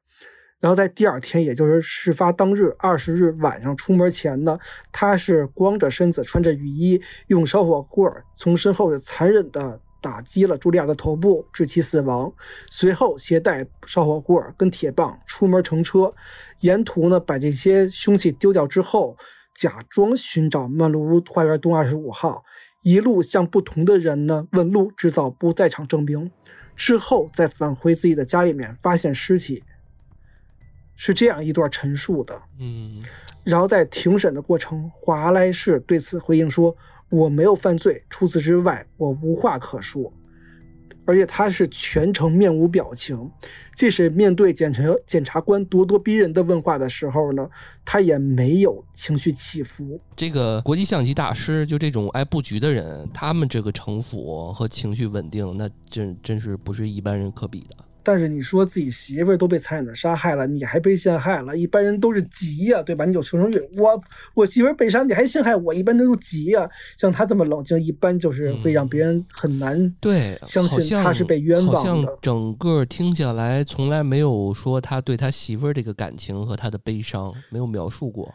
[0.61, 4.57] 然后在第二天，也就是事发当日二十日晚上出门前呢，
[4.93, 9.81] 他是光着身子，穿着雨衣，用烧火棍从身后残忍的。
[10.05, 12.31] 打击了茱莉亚的头部，致其死亡。
[12.69, 16.13] 随后携带烧火棍跟铁棒出门乘车，
[16.59, 19.17] 沿途呢把这些凶器丢掉之后，
[19.55, 22.43] 假装寻找曼露屋花园东二十五号，
[22.83, 26.29] 一路向不同的人呢问路，制造不在场证明，
[26.75, 29.63] 之后再返回自己的家里面发现尸体，
[30.93, 32.39] 是这样一段陈述的。
[32.59, 33.03] 嗯，
[33.43, 36.77] 然后在庭审的过程，华莱士对此回应说。
[37.09, 40.11] 我没有犯罪，除此之外，我无话可说。
[41.07, 43.29] 而且他是全程面无表情，
[43.75, 47.47] 即使面对检察检察官咄咄逼人的问话的时候呢，
[47.85, 50.01] 他也没有情绪起伏。
[50.15, 57.85] 这个国际象棋大师，就这种爱布局的人，他们这个城府和情绪稳定，那真真是不是一般人可比的。
[58.05, 63.03] 但是你说自己媳妇儿都被残忍的杀害了，你还被陷害了，一般人都是急呀，对吧？
[63.03, 63.99] 你有求生欲，我
[64.35, 66.69] 我媳妇儿被杀，你还陷害我，一般都急呀。
[66.95, 72.17] 像他这么冷静，一般就是会让别人很难对相信他是被冤枉的。
[72.21, 78.31] 整个听下来，从来没有说他对他媳妇儿这个感情和他的悲伤没有描述过，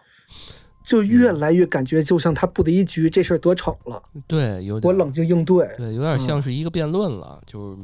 [0.85, 4.03] 就越来越感觉就像他布的一局，这事儿得逞了。
[4.27, 7.79] 对，有点我冷静应对，对，有点像是一个辩论了，就是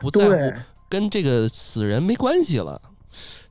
[0.00, 0.58] 不在乎。
[0.90, 2.82] 跟这个死人没关系了，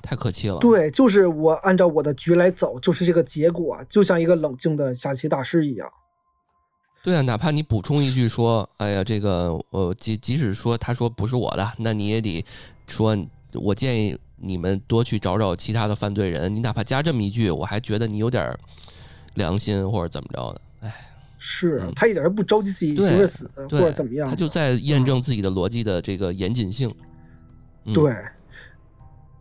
[0.01, 0.57] 太可气了。
[0.59, 5.89] 对，就是我按照我的局来走，就是这个结果，就像一个冷静的下棋大师一样。
[7.01, 12.45] 对啊，哪怕你补充一句说：“哎呀，这个呃，即即使说他说不是我的，那你也得
[12.87, 13.17] 说，
[13.53, 16.53] 我建议你们多去找找其他的犯罪人。
[16.53, 18.53] 你哪怕加这么一句，我还觉得你有点
[19.35, 20.61] 良心或者怎么着的。
[20.81, 20.93] 哎，
[21.37, 26.91] 是他一点都不着急自己死或者怎么样，他就在验证自己的逻辑的这个严谨性。
[27.93, 28.13] 对。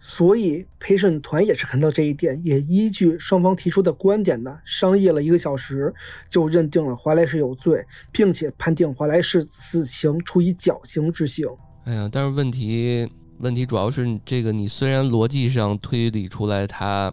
[0.01, 5.93] 所以陪审团也是看到这一点，也依据双方提出的观点呢，商议了一个小时，
[6.29, 11.49] 就认定了华莱士有罪，并且判定华莱士死刑处以绞刑执行。
[11.85, 17.13] 哎呀，但是问题问题主要是这个，你虽然逻辑上推理出来他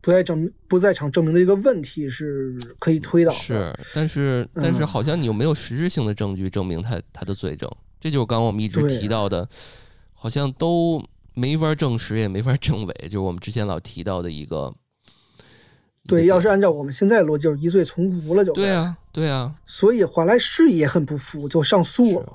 [0.00, 7.68] 不在证不在场证明的一个问题是可以推导，是，但是但是好像你又没有实质性的证据证明他他的罪证，
[8.00, 9.48] 这就是刚刚我们一直提到的，
[10.24, 11.04] 好像都。
[11.36, 14.72] 没法证实，也没法证伪，就是我们之前老提到的一个。
[16.06, 19.52] 对，要是按照我们现在的逻辑，就是疑罪从无了，就对啊，对啊。
[19.66, 22.32] 所以华莱士也很不服，就上诉了。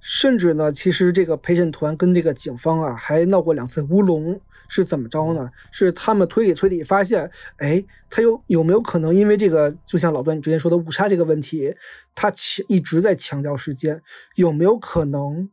[0.00, 4.38] 甚至呢，其实这个陪审团跟这个警方啊，还闹过两次乌龙。
[4.68, 5.50] 是怎么着呢？
[5.70, 11.74] 是他们推理推理发现，哎，他有有没有可能因为这个，就像老段你之前说的误差这个问题，
[12.14, 14.02] 他强一直在强调时间，
[14.34, 15.48] 有没有可能？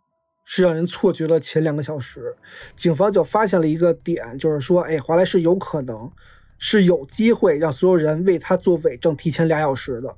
[0.49, 2.33] 是让人错觉了前两个小时，
[2.73, 6.10] 警方就发现了一个点，就是说，哎，华莱士有可能
[6.57, 10.15] 是有机会让所有人为他做伪证提前俩小时的。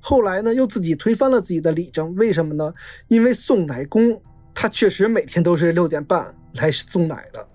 [0.00, 2.72] 后来呢，又自己推翻了自己的理证，为什么呢？
[3.08, 4.22] 因为送奶工
[4.54, 7.46] 他确实每天都是六点半来送奶的，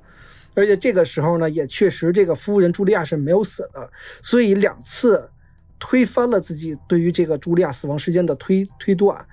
[0.54, 3.92] 而且这个时候呢，也确实这个服务人茱莉亚是没有死的，
[4.22, 5.28] 所以两次
[5.80, 9.28] 推翻了自己对于这个茱莉亚死亡时间的推推断。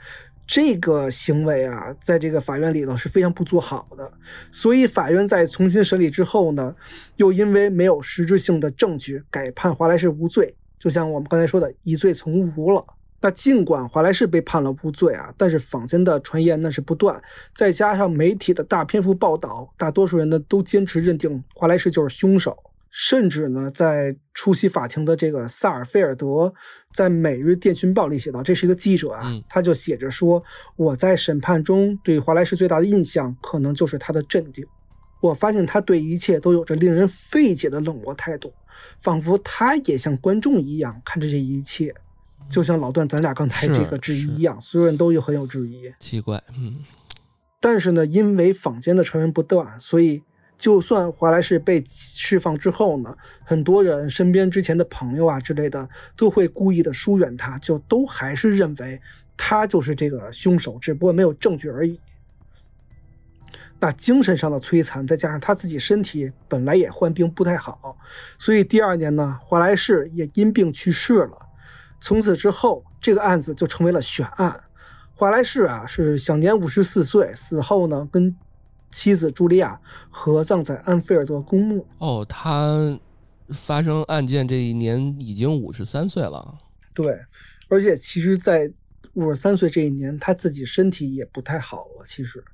[0.55, 4.13] 这个行为啊，在这个法院里头是非常不做好的，
[4.51, 6.77] 所以法院在重新审理之后呢，
[7.17, 10.55] 又因为没有实质性的证据，改判华莱士无罪。
[10.79, 12.85] 就像我们刚才说的，疑罪从无了。
[13.23, 17.19] 那尽管华莱士被判了无罪啊，但是坊间的传言那是不断，
[17.55, 22.55] 再加上媒体的大篇幅报道，大多数人呢都坚持认定华莱士就是凶手。
[22.95, 26.53] 甚至呢，在出席法庭的这个萨尔菲尔德，
[26.93, 30.45] 在《每日电讯报》里写道：“这是一个记者啊，他就写着说，
[30.77, 34.67] 我在审判中对华莱士最大的印象，可能就是他的镇定。
[35.23, 38.53] 我发现他对一切都有着令人费解的冷漠态度，
[38.99, 41.95] 仿佛他也像观众一样看着这一切，
[42.51, 45.91] 就像老段咱俩刚才这个质疑一样，所有人都有很有质疑。
[45.99, 46.81] 奇怪，嗯。
[47.59, 50.23] 但是呢，因为坊间的传闻不断，所以。”
[50.63, 59.01] 就算华莱士被释放之后呢，很多人身边之前的朋友啊之类的都会故意的疏远他，就都还是认为
[59.37, 61.99] 他就是这个凶手，只不过没有证据而已。
[63.81, 67.99] 那精神上的摧残，再加上他自己身体本来也患病不太好，
[68.39, 71.37] 所以第二年呢，华莱士也因病去世了。
[72.01, 74.63] 从此之后，这个案子就成为了悬案。
[75.17, 78.37] 华莱士啊，是享年五十四岁，死后呢，跟。
[78.93, 81.87] 妻子茱莉亚合葬在安菲尔德公墓。
[81.99, 83.01] 哦，他
[83.49, 86.59] 发生案件这一年已经五十三岁了。
[86.95, 87.19] 对，
[87.69, 88.71] 而且其实，在
[89.15, 92.05] 五十三岁这一年，他自己身体也不太好了。
[92.07, 92.45] 其实，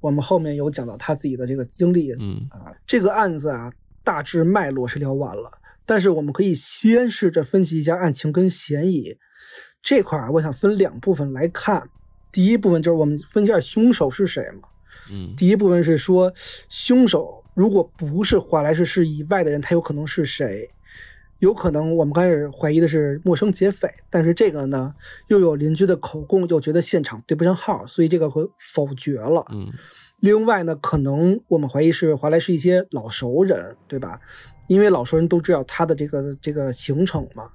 [0.00, 2.12] 我们后面有讲到他自己的这个经历。
[2.18, 3.70] 嗯啊，这个案子啊，
[4.02, 5.50] 大致脉络是聊完了，
[5.86, 9.16] 但是我们可以先试着分析一下案情跟嫌疑
[9.82, 10.32] 这块儿。
[10.32, 11.88] 我想分两部分来看。
[12.30, 14.68] 第一部分就是我们分析下凶手是谁嘛。
[15.10, 16.32] 嗯，第一部分是说，
[16.68, 20.70] 凶手如果不是华莱士市以外的人，他有可能是谁？
[21.40, 24.94] 有可能我们开始怀疑的是陌生劫匪，但是这个呢，
[25.26, 29.44] 又有邻居的口供，又觉得现场对不上号，所以这个会否决了。
[29.50, 29.66] 嗯，
[30.20, 34.20] 另外呢，可能我们怀疑是华莱士一些老熟人，对吧？
[34.68, 37.50] 因为老熟人都知道他的这个这个行程嘛。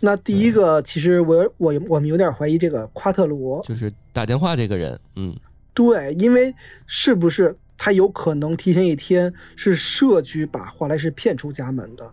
[0.00, 5.36] 那第一个，其实我我我们有点怀疑这个夸特罗，就是打电话这个人，嗯。
[5.78, 6.52] 对，因为
[6.88, 12.10] 是不是他有可能提前一天是社区把华莱士骗出家门的？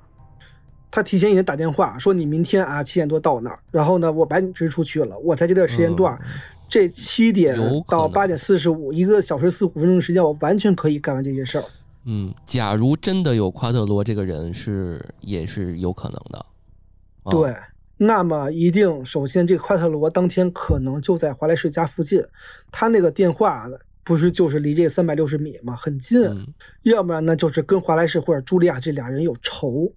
[0.91, 5.17] 他提前一天打电话说：“你明天啊七点多到那儿，然后呢我把你支出去了。
[5.17, 6.15] 我在这段时间段，
[6.69, 11.63] 这七点到八点四十五一个小时四五分钟的时间，我完全可以干完这些事儿。”
[12.05, 16.45] 嗯，假如真的有夸特罗这个人，是也是有可能的。
[17.31, 17.51] 对。
[17.97, 22.21] 那么一定，首先这个夸特罗当天可能就在华莱士家附近，
[22.69, 23.69] 他那个电话
[24.03, 25.77] 不是就是离这三百六十米吗？
[25.77, 26.21] 很近。
[26.83, 29.93] 要不然呢，就是跟华莱士或者茱莉亚这俩人有仇，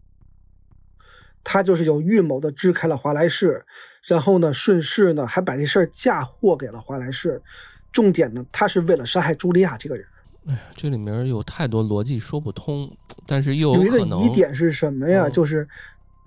[1.42, 3.66] 他就是有预谋的支开了华莱士，
[4.04, 7.42] 然后呢，顺势呢还把这事儿嫁祸给了华莱士。
[7.90, 10.06] 重点呢，他是为了杀害茱莉亚这个人。
[10.46, 12.96] 哎呀，这里面有太多逻辑说不通，
[13.26, 15.28] 但是又有一个疑点是什么呀？
[15.28, 15.68] 就是。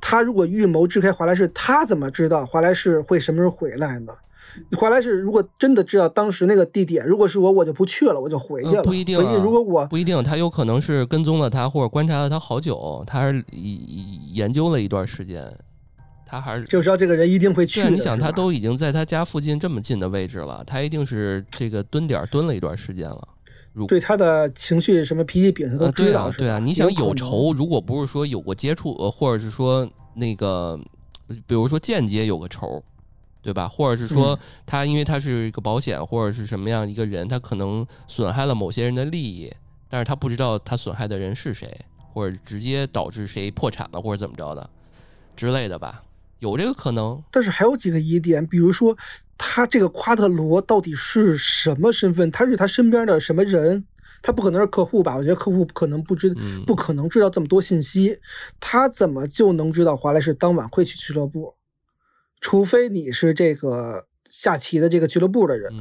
[0.01, 4.11] 他如果预谋支开华莱士，他怎么知道华莱士会什么时候回来呢？
[4.77, 8.83] 华莱士如果真的知道当时那个地点，如果是我，我就不去了，我就回去了。
[8.83, 13.41] 不一定，如果我不一定，他有可能是跟踪了他，或者观察了他好久，他是
[14.33, 15.49] 研究了一段时间，
[16.25, 17.81] 他还是就知道这个人一定会去。
[17.87, 23.25] 你想，他都已经在他家附近这么近的位置了，他一定是这个蹲点蹲了一段时间了。
[23.87, 26.29] 对他的情绪什么脾气秉性都知道。
[26.31, 30.79] 对啊，你想有仇，如果不是说有过接触，呃，或者是说那个，
[31.47, 32.83] 比如说间接有个仇。
[33.43, 33.67] 对吧？
[33.67, 39.51] 或者是说他因为他是一个保险或者是什么样一个人，他可能损害了某些人的利益，
[39.89, 41.75] 但是他不知道他损害的人是谁，
[42.13, 44.69] 或者直接导致谁破产了或者怎么着的
[45.35, 46.03] 之类的吧？
[46.37, 47.19] 有这个可能。
[47.31, 48.95] 但是还有几个疑点，比如说
[49.43, 52.29] 他这个夸特罗到底是什么身份？
[52.29, 53.83] 他是他身边的什么人？
[54.21, 55.17] 他不可能是客户吧？
[55.17, 56.31] 我觉得客户可能不知，
[56.67, 58.15] 不可能知道这么多信息。
[58.59, 61.55] 他怎么就能知道华莱士当晚会去俱乐部？
[62.39, 65.73] 除非你是这个下棋的这个俱乐部的人，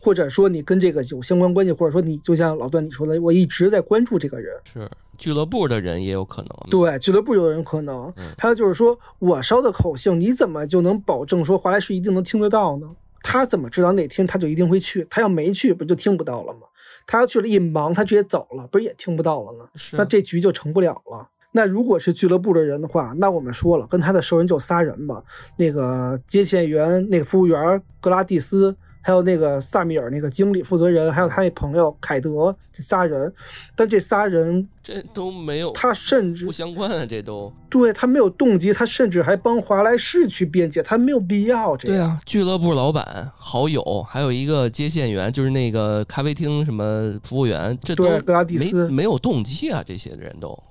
[0.00, 4.88] 或者说你跟这个有相关关系，或者说你就像老段你说的，我一直在关注这个人，是
[5.18, 6.50] 俱乐部的人也有可能。
[6.70, 8.10] 对，俱乐部有人可能。
[8.38, 12.86] 还有就是说我捎的口信，你怎么就能保证说华莱士一定能听得到呢？
[13.20, 15.06] 他怎么知道哪天他就一定会去？
[15.10, 16.60] 他要没去，不就听不到了吗？
[17.06, 19.64] 他要去了一忙，他直接走了，不是也听不到了呢？
[19.92, 21.28] 那这局就成不了了。
[21.52, 25.22] 那如果是俱乐部的人的话，那我们说了，跟他的熟人就仨人吧，
[25.56, 28.76] 那个接线员、那个服务员格拉蒂斯，
[29.08, 33.32] 还有那个萨米尔那个经理负责人，还有他那朋友凯德，这仨人。
[33.74, 41.96] 但这仨人这都没有，他甚至不相关啊，这都对他没有动机，他甚至还帮华莱士去辩解，他没有必要这样。
[41.96, 50.62] 对啊，俱乐部老板好友，还有一个接线员，就是那个咖啡厅什么服务员，这都格拉蒂斯没有动机啊，这些人都。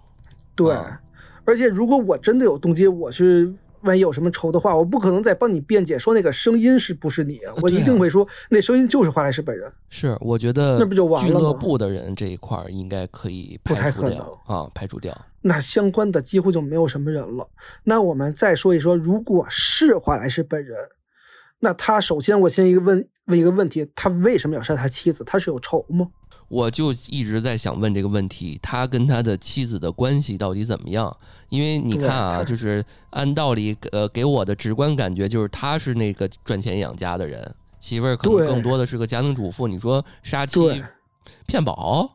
[0.55, 0.75] 对，
[1.43, 3.51] 而且如果我真的有动机，我是
[3.81, 9.71] 万一有什么仇的话，我不可能再帮你辩解说那个声音是不是你，我一定会说那声音就是华莱士本人。
[9.89, 15.15] 是，我觉得那不就完了俱乐部的人这一块应该可以排除掉啊，排除掉。
[15.41, 17.47] 那相关的几乎就没有什么人了。
[17.83, 20.77] 那我们再说一说，如果是华莱士本人，
[21.59, 25.23] 那他首先我先一个问问一个问题，他为什么要杀他妻子？
[25.23, 26.07] 他是有仇吗？
[26.49, 31.15] 我就一直在想问这个问题，他跟他的妻子的关系到底怎么样？
[31.49, 39.67] 因为你看啊，就是按道理，呃，给我的直观感觉就是他是那个赚钱养家的人，媳妇儿可能更多的是个家庭主妇。
[39.67, 40.81] 你说杀妻
[41.45, 42.09] 骗保，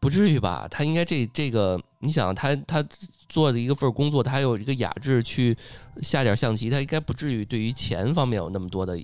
[0.00, 0.66] 不至于吧？
[0.70, 2.82] 他应该这这个，你想他他
[3.28, 5.54] 做的一个份工作，他有一个雅致去
[6.00, 8.98] 下点象棋，他应该不至于对于钱方面有那么多的。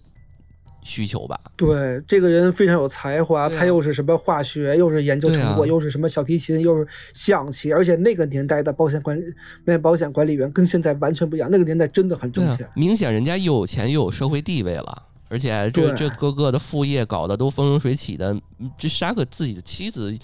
[0.82, 12.66] 需求吧，对这个人非常有才华，他又是什么化学，又是研究成果，又是什么小提琴，又是象棋，而且那个年代的保险管理、保险管理员跟现在完全不一样，那个年代真的很挣钱。
[12.74, 18.34] 明显人家又有钱又有社会地位了，而且这这各个的副业搞得都风生水起的，
[18.78, 20.16] 这杀个自己的妻子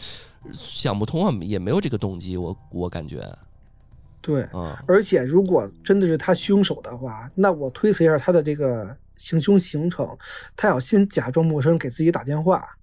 [0.55, 3.23] 想不通啊，也没有这个动机，我我感觉。
[4.23, 4.49] 对，
[4.87, 8.97] 而且如果真的是他凶手的话，那我推测一下他的这个。
[9.17, 10.17] 行凶行程，
[10.57, 12.77] 他要先假装陌生人给自己打电话，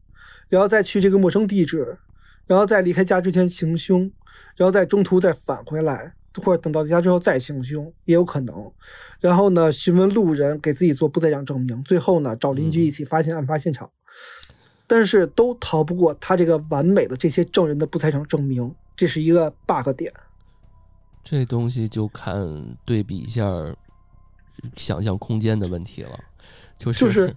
[0.49, 1.97] 然后再去这个陌生地址，
[2.45, 4.11] 然后在离开家之前行凶，
[4.55, 6.13] 然后在中途再返回来，
[6.43, 8.71] 或者等到家之后再行凶也有可能。
[9.19, 13.89] 然后呢，询问路人给自己做不在场证明，最后呢找邻居一起发现案发现场，
[14.87, 20.11] 但是都逃不过他这个完美的这些证人的不在场证明，这是一个 bug 点。
[21.23, 23.43] 这东西就看对比一下。
[24.75, 26.19] 想象空间的问题了，
[26.77, 27.35] 就是就是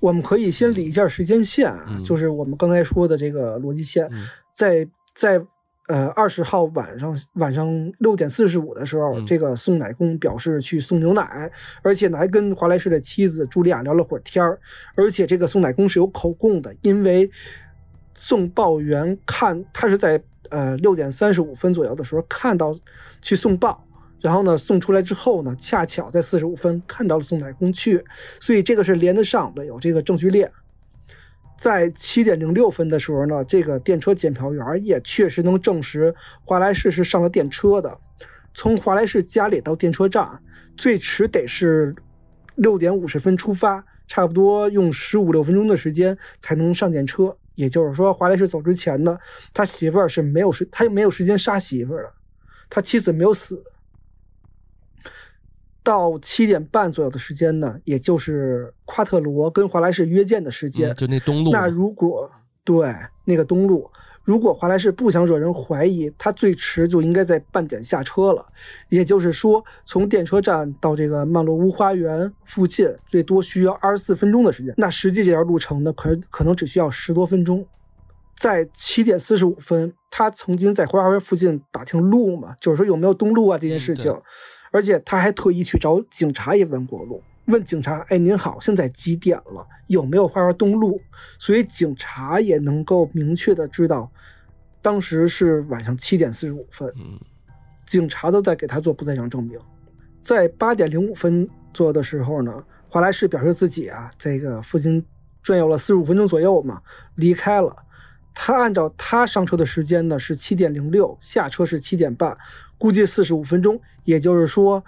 [0.00, 4.08] 我们可以先理一下时间线啊，就是我们刚才说的这个逻辑线，
[4.52, 5.42] 在在
[5.88, 11.50] 呃二十号晚上晚上六点四十五的时候，这个送奶工表示去送牛奶，
[11.82, 14.58] 而且呢还跟华莱士的妻子茱莉亚聊了会儿天儿，
[14.94, 17.30] 而且这个送奶工是有口供的，因为
[18.12, 22.76] 送报员看他是在呃六点三十五分左右的时候看到
[23.22, 23.82] 去送报。
[24.24, 28.02] 然后呢，送出来之后呢，恰巧在四十五分看到了送奶工去，
[28.40, 30.50] 所以这个是连得上的，有这个证据链。
[31.58, 37.98] 在七点零六分的时候呢，这个电车检票员也确实能证实华莱士是上了电车的。
[38.54, 40.40] 从华莱士家里到电车站，
[40.74, 41.94] 最迟得是
[42.54, 47.36] 六点五十分出发，差不多用十五六分钟的时间才能上电车。
[47.56, 49.18] 也就是说，华莱士走之前呢，
[49.52, 52.12] 他媳妇儿是没有时，他没有时间杀媳妇儿的，
[52.70, 53.62] 他妻子没有死。
[55.84, 61.52] 到七点半左右的时间呢，也就是夸特罗跟华莱士约见的时间，就那东路。
[61.52, 62.28] 那如果
[62.64, 62.90] 对
[63.26, 63.90] 那个东路，
[64.22, 68.46] 如果华莱士不想惹人怀疑，他最迟就应该在半点下车了。
[68.88, 74.72] 也就是说，从电车站到这个曼洛屋花园附近，最多需要二十四分钟的时间。
[74.78, 77.66] 那实际这条路程呢，可可能只需要十多分钟。
[78.34, 84.10] 在七点四十五分，他曾经在花园附近打听路嘛，就是说有没有东路啊这件事情。
[84.74, 87.22] 而且他还特意去找警察也问过路。
[87.44, 89.64] 问警察：“哎，您好，现在几点了？
[89.86, 91.00] 有没有花园东路？”
[91.38, 94.10] 所以警察也能够明确的知道，
[94.82, 96.92] 当时是晚上七点四十五分。
[96.96, 97.20] 嗯，
[97.86, 99.56] 警察都在给他做不在场证明。
[100.20, 102.52] 在八点零五分左右的时候呢，
[102.88, 105.04] 华莱士表示自己啊，这个附近
[105.40, 106.82] 转悠了四十五分钟左右嘛，
[107.14, 107.72] 离开了。
[108.34, 112.36] 他按照他上车的时间呢是七点零六，下车是七点半，
[112.76, 114.84] 估计四十五分钟，也就是说，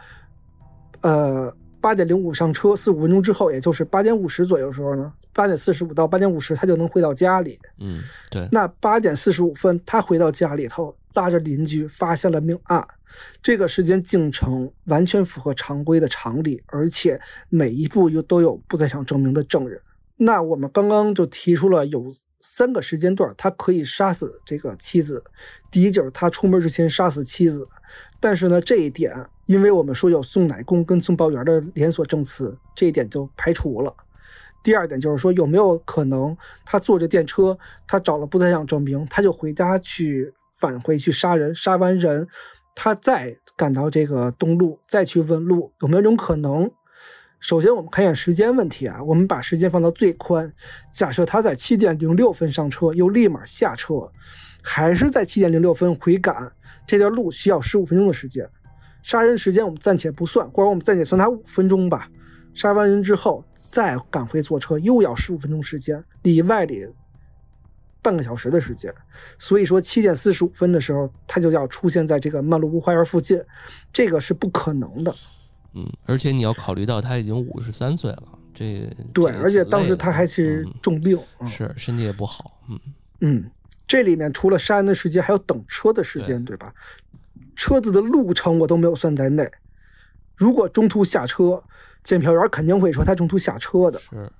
[1.00, 1.56] 呃。
[1.78, 7.56] 八点零五上车，四五分钟之后，也就是八点五十左右时候呢，八点四十五到八点五十，他就能回到家里。
[7.78, 8.48] 嗯，对。
[8.50, 12.84] 那八点四十五分，他回到家里头，拉着邻居发现了命案。
[13.40, 17.20] 这个时间进程完全符合常规的常理，而且
[17.50, 19.80] 每一步又都有不在场证明的证人。
[20.16, 22.10] 那我们刚刚就提出了有
[22.48, 25.24] 三个时间段，他可以杀死这个妻子。
[25.70, 27.66] 第一就是他出门之前杀死妻子，
[28.20, 29.12] 但是呢，这一点。
[29.46, 33.94] 因为我们说有送奶工跟送报员的连锁证词，这一点就排除了。
[34.62, 42.26] 第二点就是说，有没有可能他坐着电车，他找了不在场证明，他就回家去返回去杀人，杀完人，
[42.74, 46.68] 他再赶到这个东路再去问路，有没有这种可能？
[47.38, 50.52] 首先我们看一下时间问题啊，我们把时间放到最宽，
[50.90, 54.10] 假设他在七点零六分上车，又立马下车，
[54.62, 56.50] 还是在七点零六分回赶，
[56.86, 58.48] 这条路需要十五分钟的时间。
[59.02, 62.08] 杀人时间我们暂且不算，或者我们暂且算他五分钟吧。
[62.54, 66.88] 杀完人之后再赶回坐车，又要十五分钟时间，里外里
[68.02, 68.92] 半个小时的时间。
[69.38, 73.40] 所以说七点四十五分的时候，他就要出现在这个曼露屋花园附近，
[73.92, 75.14] 这个是不可能的。
[75.76, 78.22] 嗯，而且你要考虑到他已经五十三岁了，
[78.54, 82.58] 这对，而且当时他还是重病，是身体也不好。
[82.70, 82.80] 嗯
[83.20, 83.50] 嗯，
[83.86, 86.72] 这里面除了杀人的时间，还有等车的时间，对吧？
[87.54, 89.46] 车子的路程我都没有算在内。
[90.34, 91.62] 如果中途下车，
[92.02, 94.00] 检票员肯定会说他中途下车的。
[94.10, 94.32] 是，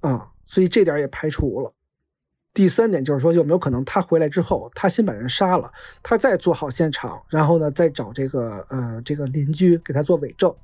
[0.00, 1.73] 啊，所以这点也排除了。
[2.54, 5.70] 第三点就是说，有没有可能他回来之后，他先把人杀了，
[6.04, 10.54] 他再做好现场，然后呢，再找这个呃这个邻居给他做伪证。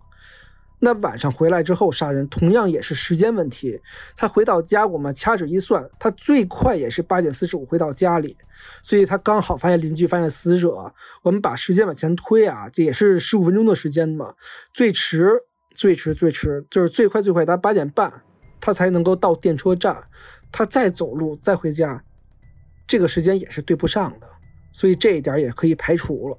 [0.83, 3.79] 那晚上回来之后杀人，同样也是时间问题。
[4.17, 8.35] 他回到家，我们掐指一算，他最快也是八点四十五回到家里，
[8.83, 10.95] 所以他刚好发现邻居发现死者。
[11.23, 14.35] 我们把时间往前推啊，这也是十五分钟的时间嘛。
[14.73, 15.33] 最迟
[15.75, 18.23] 最迟最迟就是最快最快，他八点半
[18.59, 20.05] 他才能够到电车站，
[20.53, 22.03] 他再走路再回家，
[22.87, 24.27] 这个时间也是对不上的，
[24.73, 26.37] 所以这一点也可以排除了。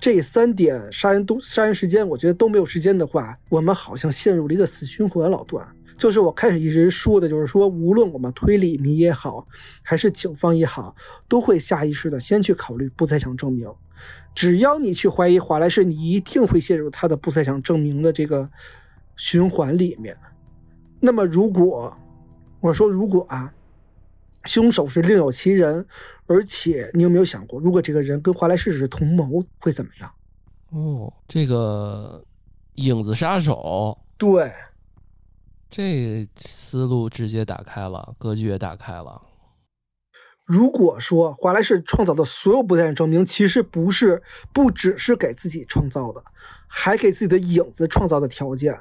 [0.00, 5.30] 这三点杀人都杀人时间，我觉得都没有时间的话，我们好像陷入了一个死循环。
[5.30, 9.46] 老段，就是我开始一直说的，就是说，无论我们推理迷也好，
[9.82, 10.94] 还是警方也好，
[11.26, 13.66] 都会下意识的先去考虑不在场证明。
[14.34, 18.50] 只要你去怀疑华莱士，你一定会陷入他的不在场证明的这个
[19.16, 20.14] 循环里面。
[21.00, 21.96] 那么，如果
[22.64, 23.52] 我说如果啊。
[24.46, 25.86] 凶手是另有其人，
[26.26, 30.14] 而且你有没有想过，如果这个人跟华莱士是同谋，会怎么样？
[30.68, 32.22] 哦，这个
[32.74, 34.52] 影子杀手，对，
[35.70, 39.22] 这思路直接打开了，格局也打开了。
[40.44, 46.22] 如果说华莱士创造的所有不在场证明，其实不是不只是给自己创造的，
[46.68, 48.78] 还给自己的影子创造的条件，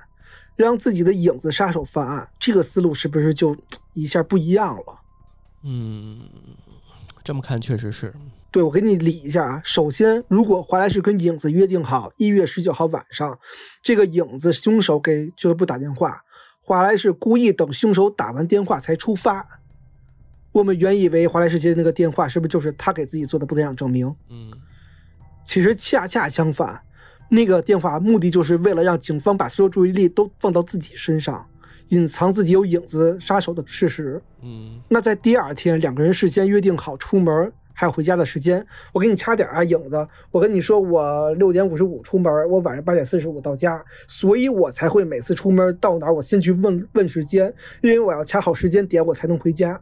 [0.55, 3.55] 让自己的影子杀手犯案，这个思路是不是就
[3.93, 5.01] 一下不一样了？
[5.63, 6.29] 嗯，
[7.23, 8.13] 这么看确实是。
[8.51, 9.61] 对，我给你理一下啊。
[9.63, 13.39] 首先，如果华莱士跟影子约定好一月十九号晚上，
[13.81, 16.21] 这个影子凶手给俱乐部打电话，
[16.61, 19.59] 华莱士故意等凶手打完电话才出发。
[20.51, 24.15] 我们原以为华莱士接的那个电话是不是就是他给自己做的不在场证明？
[24.29, 24.51] 嗯，
[25.43, 26.83] 其实恰恰相反，
[27.33, 31.45] 那个电话目的就是为了让警方把所有注意力都放到自己身上。
[31.89, 34.21] 隐藏自己有影子杀手的事实。
[34.41, 40.07] 嗯，那在第二天，两个人事先约定好出门还有回家的时间，我给你掐点啊，影子。
[40.31, 49.79] 我跟你说，我六点五十五出门，我晚上八点四十五到家，所以我才会每次出门到哪，我先去问问时间，因为我要掐好时间点，我才能回家。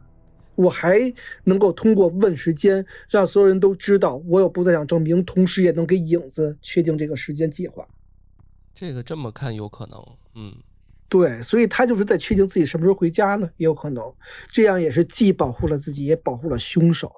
[0.54, 1.12] 我还
[1.44, 7.86] 能够通过问时间，让所有人都知道我有不在场证明，同时也能给影子确定这个时间计划。
[8.74, 9.98] 这个这么看有可能，
[10.34, 10.56] 嗯。
[11.08, 14.02] 对，所以他就是在确定自己什么时候回家呢，也有可能，
[14.50, 17.12] 这样也是既保护了自己，也保护了凶手。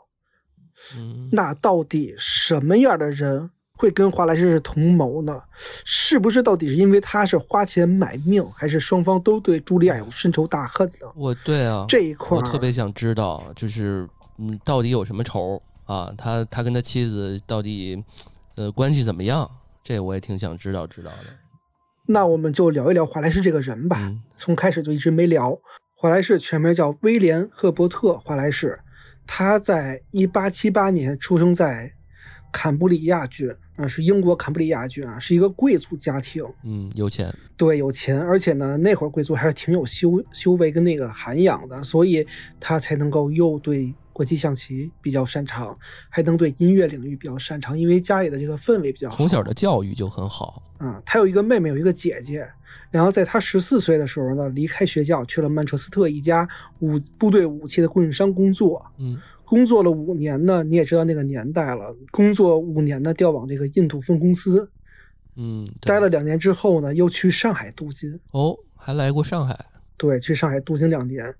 [0.96, 5.40] 嗯，那到底什么样的人会跟华莱士是同谋呢？
[5.84, 11.08] 是不是到底是因为他是花钱买命，还是双方都对茱莉亚有深仇大恨呢？
[11.16, 14.08] 我对啊，这一块我特别想知道，就是
[14.38, 16.12] 嗯，到底有什么仇啊？
[16.16, 18.02] 他他跟他妻子到底
[18.54, 19.50] 呃关系怎么样？
[19.82, 21.24] 这我也挺想知道知道的。
[22.06, 24.12] 那我们就聊一聊华莱士这个人吧。
[24.36, 25.58] 从开始就一直没聊。
[25.96, 28.78] 华莱士全名叫威廉·赫伯特·华莱士，
[29.26, 31.92] 他在一八七八年出生在
[32.52, 36.44] 坎布里亚郡，啊，是英国坎布里亚郡啊，是一个贵族家庭。
[36.62, 37.34] 嗯，有钱。
[37.56, 42.26] 对，有钱，而且呢，那会儿贵族还是挺有修修为跟那个涵养的，所以
[42.58, 43.94] 他才能够又对。
[44.14, 45.76] 国际象棋比较擅长，
[46.08, 49.16] 还能对音乐领域比较擅长，因为家里的这个氛围比较好。
[49.16, 50.62] 从小的教育就很好。
[50.78, 52.48] 啊，他有一个妹妹，有一个姐姐。
[52.92, 56.48] 然后在他十四岁的时候呢，离开学校去了曼彻斯特一家
[56.78, 58.80] 武部队武器的供应商工作。
[58.98, 59.20] 嗯，
[59.54, 64.68] 工作了五年呢，你也知道那个年代了，工作五年呢，调往这个印度分公司。
[65.36, 68.18] 嗯，待了两年之后呢，又去上海镀金。
[68.32, 69.56] 哦，还来过上海。
[69.96, 71.32] 对，去上海镀金两年，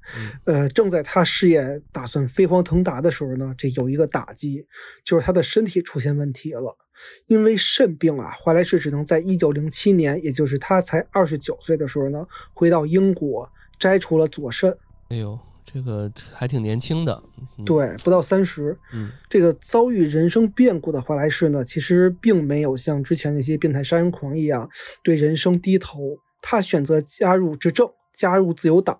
[0.45, 4.65] 呃，正在他事业打算飞黄腾达的时候呢，这有一个打击，
[5.05, 6.79] 就是他的身体出现问题了。
[7.27, 14.71] 因为肾病啊，华莱士只能在一九零七年，也就是他才二十九岁的时候呢，回到英国摘除了左肾。
[15.09, 15.37] 哎呦，
[15.75, 17.21] 这个还挺年轻的，
[17.67, 18.79] 对，不到三十。
[18.93, 24.71] 嗯，这个遭遇人生变故的华莱士呢，其实并没有像之前那些变态杀人狂一样
[25.03, 27.91] 对人生低头，他选择加入执政。
[28.17, 28.97] 加入自由党，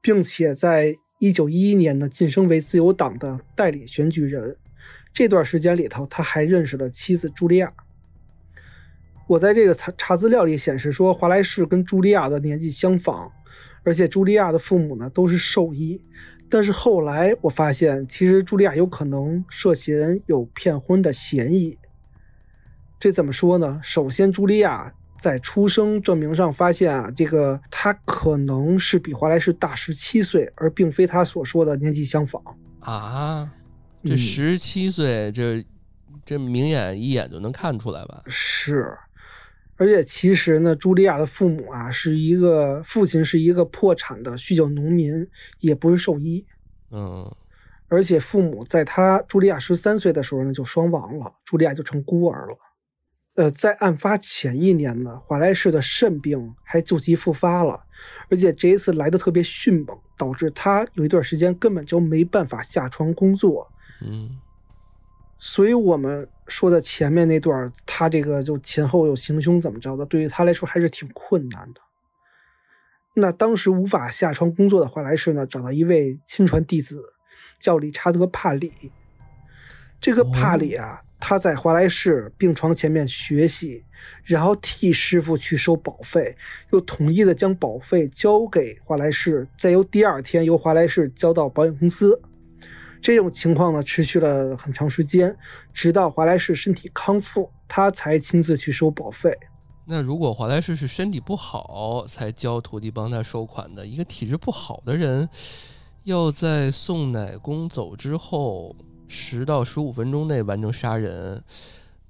[0.00, 4.56] 并且在一九一一年呢晋升为自由党的代理选举人。
[5.12, 7.70] 这段时间里头，他还认识了妻子茱莉亚。
[9.26, 13.30] 我在这个查查资料里显示说，华莱士跟茱莉亚的年纪相仿，
[13.84, 16.02] 而且茱莉亚的父母呢都是兽医。
[16.48, 21.78] 但是后来我发现，其实茱莉亚有可能涉嫌有骗婚的嫌疑。
[22.98, 23.80] 这怎么说呢？
[23.82, 24.94] 首先，茱莉亚。
[25.20, 32.42] 在出生证明上发现啊，这个她可能是比华莱士大十七岁，而并非他所说的年纪相仿
[32.78, 33.52] 啊。
[34.02, 35.62] 这十七岁，这
[36.24, 38.22] 这明眼一眼就能看出来吧？
[38.28, 38.96] 是，
[39.80, 45.26] 而且其实呢，茱莉亚的父母啊，是一个父亲是一个破产的酗酒农民，
[45.60, 46.44] 也不是兽医。
[46.90, 47.24] 嗯，
[47.88, 52.58] 而且父母在他茱莉亚十三岁的时候呢，就双亡了，茱莉亚就成孤儿了。
[53.36, 57.84] 呃，在案发前一年呢，华莱士的肾病还旧疾复发了，
[58.28, 63.72] 而且这一次来的特别迅猛，导致他有一段时间根本就没办法下床工作。
[64.02, 64.28] 嗯，
[65.40, 71.80] 所以我们说的前面那段，他这个就前后有行凶怎么着的，对于他来说还是挺困难的。
[73.14, 77.02] 那当时无法下床工作的华莱士呢，找到一位亲传弟子，
[77.58, 78.92] 叫理查德·帕里。
[80.00, 81.02] 这个帕里啊。
[81.22, 83.84] 他在华莱士病床前面学习，
[84.24, 86.34] 然后替师傅去收保费，
[86.72, 92.22] 又统一的将保费交给华莱士，再由第二天由华莱士交到保险公司。
[93.00, 95.36] 这种情况呢，持续了很长时间，
[95.72, 99.32] 直到华莱士身体康复，他才亲自去收保费。
[99.86, 105.28] 那如果华莱士是身体不好才教徒弟帮他收款的，一个体质不好的人，
[106.04, 108.76] 要在送奶工走之后。
[109.12, 111.42] 十到十五分钟内完成杀人，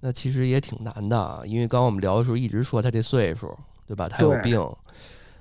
[0.01, 1.43] 那其实也挺难的。
[1.47, 4.07] 因为刚刚我们聊的时候一直说他这岁数，对吧？
[4.07, 4.63] 他有病。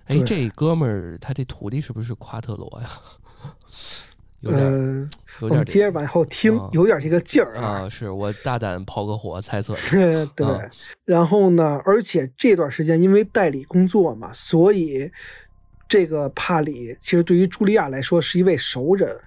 [0.05, 2.89] 哎，这哥们儿他这徒弟是不是夸特罗呀？
[4.41, 5.09] 有点，
[5.41, 5.65] 有点。
[5.65, 7.89] 接着往后听，有点这个劲儿啊。
[7.89, 9.75] 是我大胆抛个火猜测。
[10.35, 10.47] 对。
[11.05, 15.11] 然后呢，而且这段时间因为代理工作嘛，所以
[15.87, 19.17] 这个帕里其实对于茱莉亚来说是一位熟人。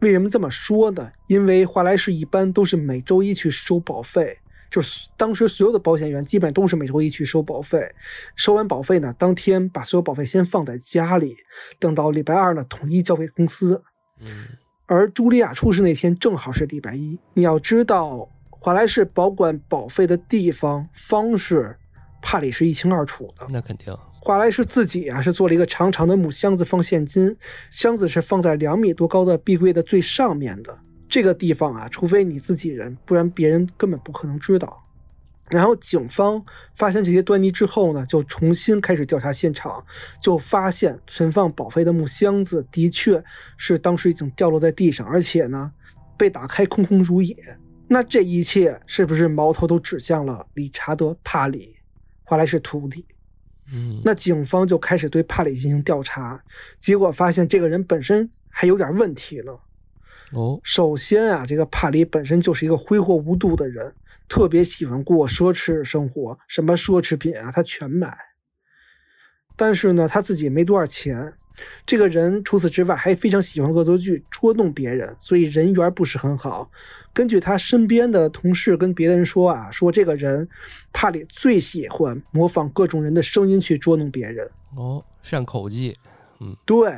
[0.00, 1.10] 为什么这么说呢？
[1.28, 4.38] 因为华莱士一般都是每周一去收保费，
[4.68, 7.94] 就是当时所有的保险员基本都是每周一去收保费，
[8.34, 11.36] 收完保费呢，当天把所有保费先放在家里，
[11.78, 13.84] 等到礼拜二呢统一交给公司。
[14.20, 14.28] 嗯，
[14.86, 17.18] 而茱莉亚出事那天正好是礼拜一。
[17.34, 21.76] 你要知道，华莱士保管保费的地方方式，
[22.20, 23.46] 帕里是一清二楚的。
[23.48, 23.96] 那肯定。
[24.20, 27.36] 华莱士自己啊是做了一个长长的木箱子放现金，
[27.70, 30.78] 箱子是放在两米多高的壁柜的最上面的。
[31.08, 34.81] 这个地方啊，除非你自己人，不然别人根本不可能知道。
[35.52, 36.42] 然后警方
[36.74, 39.84] 发现这些端倪之后呢，就重新开始调查现场，
[40.20, 43.22] 就发现存放保费的木箱子的确
[43.58, 45.70] 是当时已经掉落在地上，而且呢
[46.16, 47.36] 被打开空空如也。
[47.88, 51.76] 那这一切是不是矛头都指向了理查德·帕里，
[52.24, 53.04] 华莱士徒弟？
[53.74, 56.42] 嗯，那警方就开始对帕里进行调查，
[56.78, 59.52] 结果发现这个人本身还有点问题呢。
[60.32, 63.94] 哦，首先啊，这个帕里本身就是一个挥霍无度的人，
[64.32, 68.16] 特别喜欢过奢侈生活，什么奢侈品啊他全买。
[69.58, 71.34] 但是呢，他自己没多少钱。
[71.84, 76.70] 这个人除此之外还非常喜欢恶作剧，捉弄别人，所以人缘不是很好。
[77.12, 80.48] 根据他身边的同事跟别人说啊，说这个人
[80.94, 84.50] 帕里最喜欢模仿各种人的声音去捉弄别人。
[84.74, 85.94] 哦，善口技。
[86.40, 86.90] 嗯，对，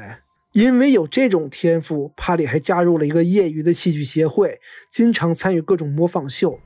[0.53, 6.61] 因为有这种天赋，帕里还加入了一个业余的戏剧协会，经常参与各种模仿秀。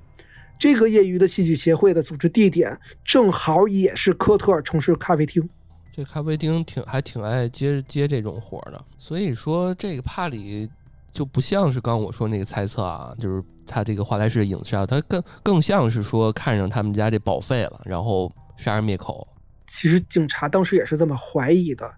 [0.58, 5.48] 这个业余的戏剧协会的组织地点正好也是科特尔城市咖啡厅。
[5.92, 10.68] 这咖啡厅挺还挺爱接接这种活的，所以说这个帕里
[11.10, 19.26] 就不像是刚我说那个猜测啊，就是他这个华莱士影杀，他更更像是说看上他们家这保费了，然后杀人灭口。
[19.66, 21.90] 其实警察当时也是这么怀疑的，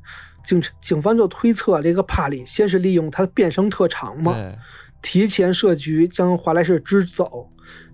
[0.43, 4.35] 警警方就推测这个帕里先是利用他的变声特长嘛，
[5.03, 7.49] 提前设局将华莱士支走，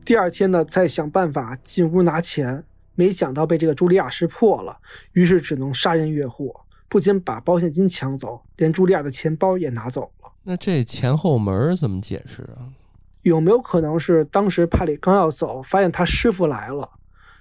[0.07, 2.65] 第二天呢再想办法进屋拿钱。
[2.99, 4.79] 没想到被这个茱莉亚识破了，
[5.13, 10.33] 于是只能杀人越货，不仅把保险金抢走，连茱莉亚的钱包也拿走了。
[10.45, 12.73] 那这前后门怎么解释啊？
[13.21, 16.89] 有没有可能是当时帕里刚要走，发现他师傅来了，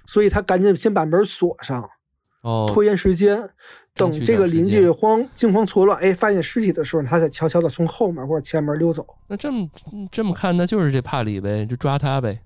[0.04, 1.88] 所以他赶紧先把门锁上，
[2.42, 3.48] 哦，拖延时间，
[3.94, 9.06] 等这个邻居慌惊慌错乱，哎，发现尸体的时候，他才悄悄的从后门或者前门溜走。
[9.28, 9.66] 那这么
[10.12, 12.40] 这么看，那就是这帕里呗，就抓他呗，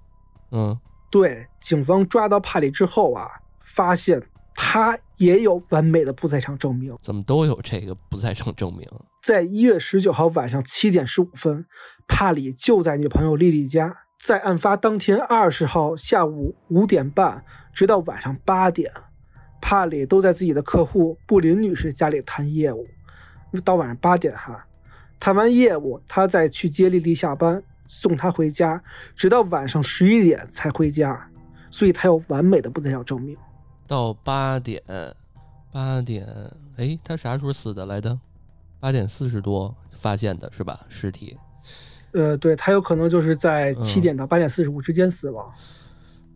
[0.52, 0.78] 嗯。
[1.10, 3.28] 对，警方抓到帕里之后啊，
[3.60, 4.22] 发现
[4.54, 6.96] 他也有完美的不在场证明。
[7.02, 8.86] 怎么都有这个不在场证明？
[9.22, 11.66] 在一月十九号晚上七点十五分，
[12.06, 14.04] 帕里就在女朋友丽丽家。
[14.22, 17.42] 在案发当天二十号下午五点半，
[17.72, 18.92] 直到晚上八点，
[19.62, 22.86] 帕里都在自己的客户布林女士家里谈业务。
[23.64, 24.66] 到晚上八点哈，
[25.18, 27.62] 谈完业务，他再去接丽丽下班。
[27.92, 28.80] 送他回家，
[29.16, 31.28] 直到晚上十一点才回家，
[31.72, 33.36] 所以他有完美的不在场证明。
[33.84, 34.80] 到八点，
[35.72, 36.24] 八点，
[36.76, 38.16] 哎，他啥时候死的来的？
[38.78, 40.86] 八点四十多发现的是吧？
[40.88, 41.36] 尸体？
[42.12, 45.52] 呃，对他有可能就是在七点到八点四十五之间死亡。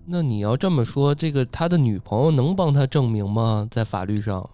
[0.07, 3.68] 那你要这么说，这个他的女朋友能帮他证明吗？
[3.70, 4.50] 在法律上，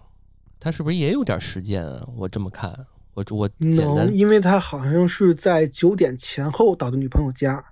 [0.59, 2.07] 他是不是也有点时间啊？
[2.15, 2.85] 我这么看。
[3.29, 7.63] 我我能，因为他好像是在九点前后到的女朋友家，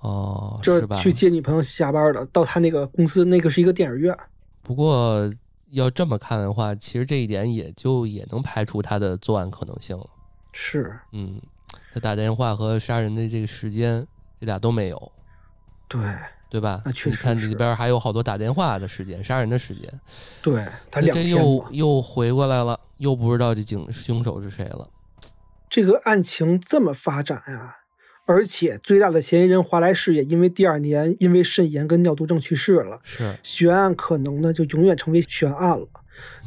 [0.00, 2.24] 哦，就是去接女朋友下班的。
[2.26, 4.16] 到他那个公司，那个是一个电影院。
[4.62, 5.32] 不过
[5.70, 10.06] 要这么看的话，其实这一点也就也能排除他的作案可能性了。
[10.52, 11.40] 是，嗯，
[11.92, 14.06] 他打电话和杀人的这个时间，
[14.40, 15.12] 这俩都没有。
[15.88, 16.00] 对。
[16.50, 16.82] 对吧？
[16.84, 19.86] 那确实，你看里边还有好多打电话的时间，杀人的时间。
[20.40, 24.88] 对他这又又回过来了，又不知道这警凶手是谁了。
[25.68, 27.76] 这个案情这么发展呀，
[28.26, 33.00] 而且最大的嫌疑人华莱士也因为第二年因为肾炎跟尿毒症去世了。
[33.04, 35.86] 是悬案可能呢就永远成为悬案了。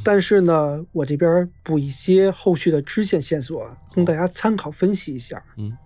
[0.04, 5.44] 但是呢，我这边补一些后续的支线线索，供大家参考分析一下。
[5.58, 5.78] 嗯，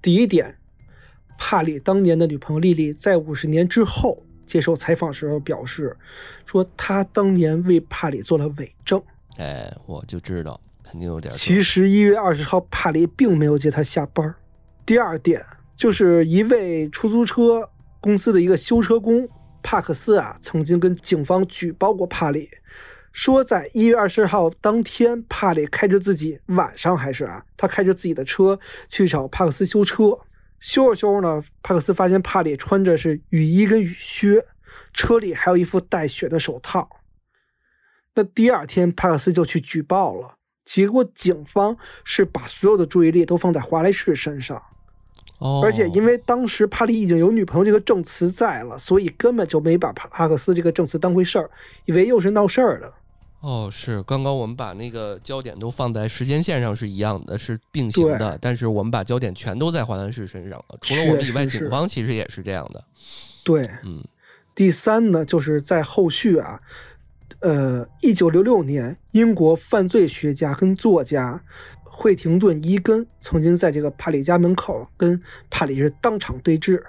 [0.00, 0.56] 第一点。
[1.42, 5.96] 帕里当年的女朋友丽丽在五十年之后接受采访时候表示，
[6.44, 9.02] 说他当年为帕里做了伪证。
[9.38, 11.32] 哎，我就知道肯定有点。
[11.32, 14.32] 其实一月二十号，帕里并没有接他下班。
[14.84, 15.42] 第二点
[15.74, 17.70] 就是一位出租车
[18.00, 19.26] 公司的一个修车工
[19.62, 22.50] 帕克斯啊，曾经跟警方举报过帕里，
[23.12, 30.18] 说在一月二十号当天，帕里开着自己晚上还是啊，他开着自己的车去找帕克斯修车。
[30.60, 34.46] 修着修着呢，帕克斯发现帕里穿着是雨衣跟雨靴，
[34.92, 36.88] 车里还有一副带血的手套。
[38.14, 40.34] 那第二天，帕克斯就去举报了，
[40.64, 44.62] 结果警方是把所有的注意力都放在华莱士身上。
[45.38, 51.50] 哦，而且因为当时帕里已经有女朋友这个证词在了，所以根本就没把帕帕克斯这个证词当回事儿，
[51.86, 52.92] 以为又是闹事儿的。
[53.40, 60.78] 哦，是刚刚我们把那个焦点都放在时间线上是一样的，是并行的，但是我们把焦点全都在华莱士身上了。
[60.82, 62.84] 除了我们以外，警方其实也是这样的。
[63.42, 64.04] 对，嗯。
[64.54, 66.60] 第三呢，就是在后续啊，
[67.38, 71.42] 呃，一九六六年，英国犯罪学家跟作家
[71.82, 76.82] 惠廷顿·伊根曾经在这个帕里家门口跟帕里是当场对峙。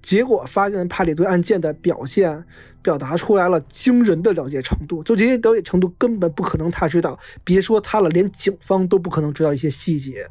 [0.00, 2.46] 结果发现帕里对案件的表现
[2.84, 10.28] 表达出来了惊人的了解程度，就这些了解程度根本不可能他知道，别说他了，连警方都不可能知道一些细节。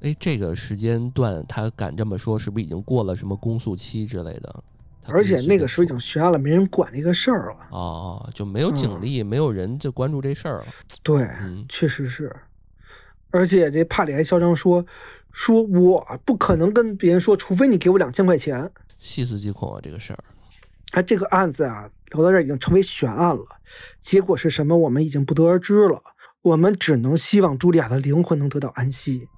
[0.00, 4.64] 哎，这个时间段他敢这么说，是不是已经过了什么公诉期之类的？
[5.06, 7.56] 而且那个时候已经悬案了，没人管这个事儿了。
[7.72, 10.66] 哦，就没有警力，没有人就关注这事儿了。
[11.02, 11.26] 对，
[11.68, 12.34] 确实是。
[13.30, 14.84] 而且这帕里还嚣张说
[15.32, 18.70] ：“说我不可能跟别人说，除非你给我两千块钱。”
[19.00, 20.18] 细思极恐啊，这个事儿。
[20.92, 23.44] 哎，这个案子啊，聊到这儿已经成为悬案了。
[24.00, 26.02] 结果是什么，我们已经不得而知了。
[26.42, 29.28] 我们只能希望茱莉亚的灵魂能得到安息，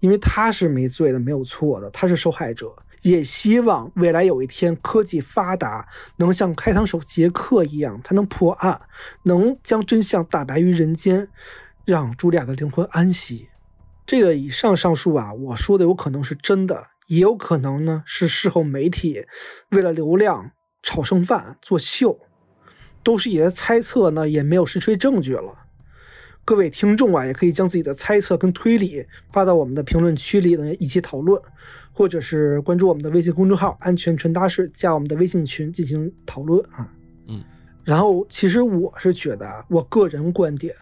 [0.00, 2.74] 因为她是没罪的，没有错的，她是受害者。
[3.02, 8.80] 也希望未来有一天科技发达，能像开膛手杰克一样，他能破案，
[9.24, 11.28] 能将真相大白于人间，
[11.84, 13.50] 让茱莉亚的灵魂安息。
[14.06, 19.26] 这个以上上述啊，我说的有可能是真的，也有可能呢是事后媒体
[19.70, 20.52] 为了流量
[20.84, 22.20] 炒剩饭作秀，
[23.02, 25.62] 都是一些猜测呢，也没有实锤证据了。
[26.44, 31.40] 各位听众啊，也可以将自己的猜测跟推理发到我们的评论区里呢，一起讨论，
[31.90, 36.92] 或者是关注我们的微信公众号“安全传达室”，加我们的微信群进行讨论啊。
[37.26, 37.42] 嗯，
[37.82, 40.74] 然后其实我是觉得，我个人观点，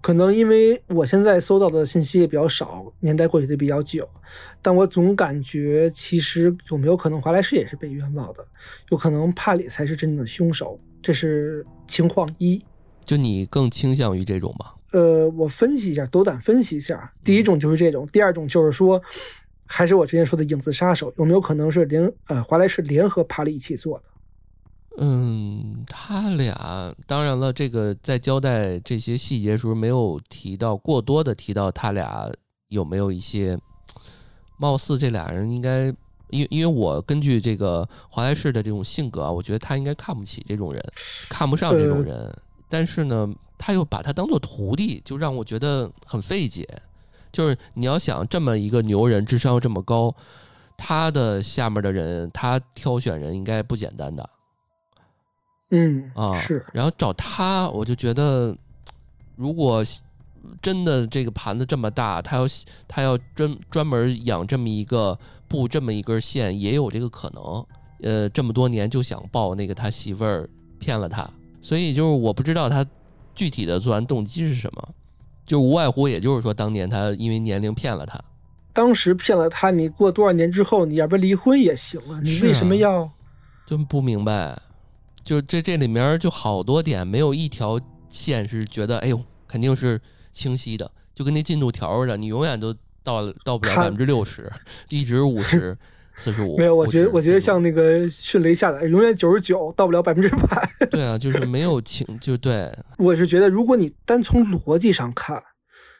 [0.00, 4.08] 可能因为我现在搜到的信息也比较少，年代过去的比较久，
[4.62, 8.46] 但我总感觉其实有没有可能华莱士也是被冤枉的，
[8.90, 12.62] 有可能帕里才是真正的凶手，这是情况一。
[13.04, 14.74] 就你更倾向于这种吧？
[14.92, 17.12] 呃，我分析一下，斗胆分析一下。
[17.22, 19.00] 第一种就是这种，第二种就是说，
[19.66, 24.04] 还是我之前说的影子杀手，有没有可能是联呃华莱士联合帕里一起做的？
[24.98, 32.30] 嗯，他俩当然了，这个在交代这些细节时候没有提到过多的提到他俩
[32.68, 33.58] 有没有一些，
[34.58, 35.86] 貌似这俩人应该，
[36.30, 40.84] 因因为我根据这个华莱士的这种性格啊，我觉得他应该看不起这种人，
[41.28, 42.36] 看不上这种人。
[42.68, 46.68] 但是呢，他又把他当做徒弟，就让我觉得很费解。
[47.32, 50.14] 就是你要想这么一个牛人，智商又这么高，
[50.76, 54.28] 他的下面的人，他挑选人应该不简单的。
[55.70, 56.64] 嗯啊是。
[56.72, 58.56] 然后找他，我就觉得，
[59.36, 59.84] 如果
[60.62, 62.46] 真的这个盘子这么大，他要
[62.86, 65.18] 他要专专门养这么一个
[65.48, 67.66] 布这么一根线，也有这个可能。
[68.02, 70.48] 呃，这么多年就想抱那个他媳妇儿，
[70.78, 71.28] 骗了他。
[71.60, 72.84] 所以就是我不知道他
[73.34, 74.88] 具体的作案动机是什么，
[75.44, 78.18] 就无外乎也就是说当年他因为年龄骗了他，
[78.72, 83.10] 当时骗了他，你过多少年之后，你要不离婚也行啊，你为什么要？
[83.66, 84.58] 就不明白，
[85.22, 90.00] 就这这里面就好多点没有一条线是觉得哎呦肯定是
[90.32, 94.50] 清晰的，就跟那进度条似的，你永远都到到不了百分之六十，
[94.88, 95.76] 一直五十。
[96.16, 100.70] 四十五没有，我觉得我觉得像那个迅雷下载，永远九十九到不了百分之百。
[100.90, 102.70] 对啊，就是没有清，就对。
[102.98, 105.42] 我是觉得，如果你单从逻辑上看，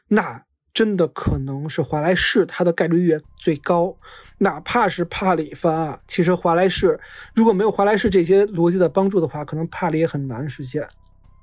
[0.08, 3.96] 那真的可能是华莱士他的概率越最高。
[4.38, 6.98] 哪怕是帕里犯案，其实华莱士
[7.34, 10.86] 如果没有华莱士这些逻辑的帮助的话，可能帕里也很难实现。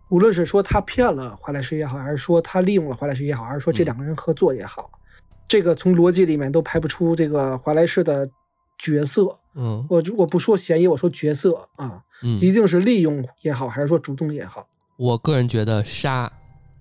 [0.10, 4.90] 无论是说他骗了华莱士也好，还是说他利用了华莱士也好，还是说这两个人合作也好，
[5.48, 8.30] 这个从逻辑里面都排不出这个华莱士的。
[8.80, 14.68] 角色，嗯，我我不说嫌疑，我说角色啊，嗯，一定是利用也好，还是说主动也好。
[14.98, 16.32] 我个人觉得杀，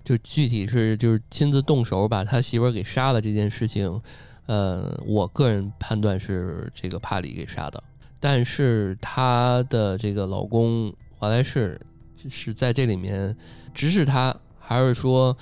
[0.06, 4.00] 就具体是就是亲自动手把他媳妇儿给杀了这件事情，
[4.46, 7.82] 呃，我个人判断是这个帕里给杀的，
[8.20, 11.80] 但是他的这个老公华莱士
[12.30, 13.36] 是在这里面
[13.74, 15.36] 指使他，还是说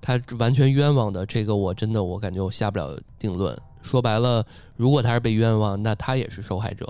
[0.00, 1.26] 他完全冤枉的？
[1.26, 3.60] 这个我真的我感觉我下不了定论。
[3.82, 4.46] 说白了，
[4.76, 6.86] 如果他是被冤枉，那他也是受害者，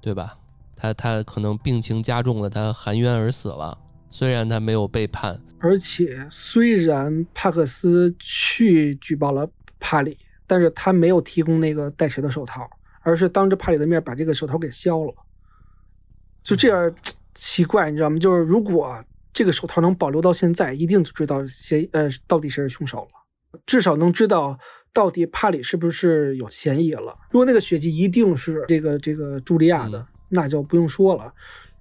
[0.00, 0.34] 对吧？
[0.74, 3.76] 他他可能病情加重了，他含冤而死了。
[4.18, 9.46] 虽然他没有背叛，而且虽然帕克斯去举报了
[9.78, 12.66] 帕里，但是他没有提供那个带血的手套，
[13.02, 15.14] 而是当着帕里的面把这个手套给削了。
[16.42, 16.90] 就这样
[17.34, 18.18] 奇怪，你知道吗？
[18.18, 19.04] 就是如果
[19.34, 24.58] 这个手套能保留到现在，一定就知道谁呃到底谁是凶手了，至少能知道。
[24.94, 27.14] 到底帕里是不是有嫌疑了？
[27.30, 31.34] 如果那个血迹一定是这个这个茱莉亚的，那就不用说了。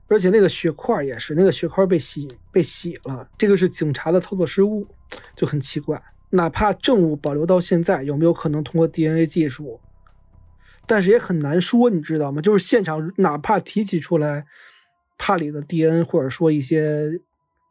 [0.08, 4.88] 而且那个血块也是，那个血块被洗被洗了，这个是警察的操作失误，
[5.36, 6.02] 就很奇怪。
[6.30, 9.80] 哪怕证物保留到现在，有没有可能通过 DNA 技术？
[10.86, 12.42] 但是也很难说，你知道吗？
[12.42, 14.46] 就是现场哪怕提取出来
[15.18, 17.20] 帕里的 DNA，或者说一些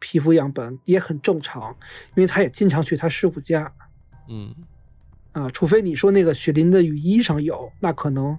[0.01, 1.77] 皮肤样本，也很正常，
[2.17, 3.73] 因为他也经常去他师傅家。
[4.29, 4.55] 嗯。
[5.33, 8.39] 啊，除非你说那个雪林的雨衣上有，那可能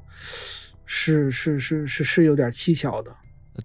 [0.86, 3.14] 是是是是是有点蹊跷的。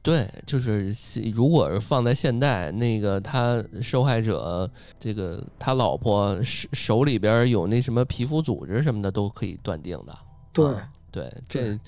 [0.02, 0.94] 对，就是
[1.34, 10.16] 如果是放在现代，那个他受害者这个他老婆手手里边有那什么皮肤组织什么的，都可以断定的。
[10.52, 10.74] 对
[11.10, 11.78] 对，这，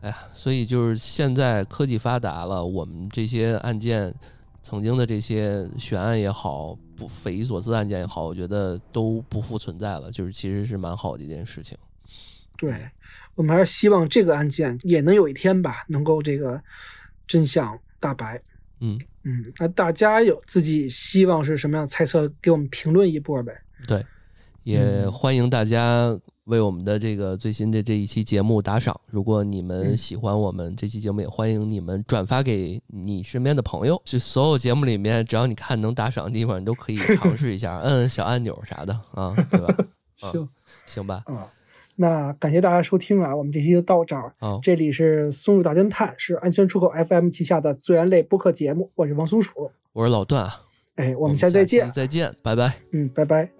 [0.00, 4.14] 哎呀，所以就是现在科技发达了，我们这些案件
[4.62, 11.76] 曾经的这些悬案也好，不匪夷所思案件也好，我觉得都不复存在了，就是其实是蛮好的一件事情。
[12.56, 12.74] 对
[13.34, 16.58] 我们还是希望这个案件也能有一天吧，能够这个
[17.26, 18.40] 真相大白。
[18.80, 23.52] 嗯嗯，那大家有自己希望是什么样猜测，给我们评论一波呗。
[23.88, 24.04] 对，
[24.62, 29.00] 也欢迎大家为我们的这个最新的这一期节目打赏。
[29.10, 34.00] 如果你们喜欢我们这期节目，也欢迎你们转发给你身边的朋友。
[34.04, 39.74] 就所有节目里面，只要你看能打赏的地方，你都可以尝试一下， 摁小按钮啥的啊，对吧？
[40.14, 40.48] 行
[40.86, 41.22] 行吧。
[41.26, 41.48] 啊，
[41.96, 44.32] 那感谢大家收听啊，我们这期就到这儿。
[44.38, 49.70] 好，这里是松鼠大侦探，是安全出口 FM 旗下的自然类播客节目，我是王松鼠。
[49.92, 50.62] 我是老段啊。
[50.96, 52.74] 哎，我们下次再见，再见，拜拜。
[52.92, 53.55] 嗯，拜拜。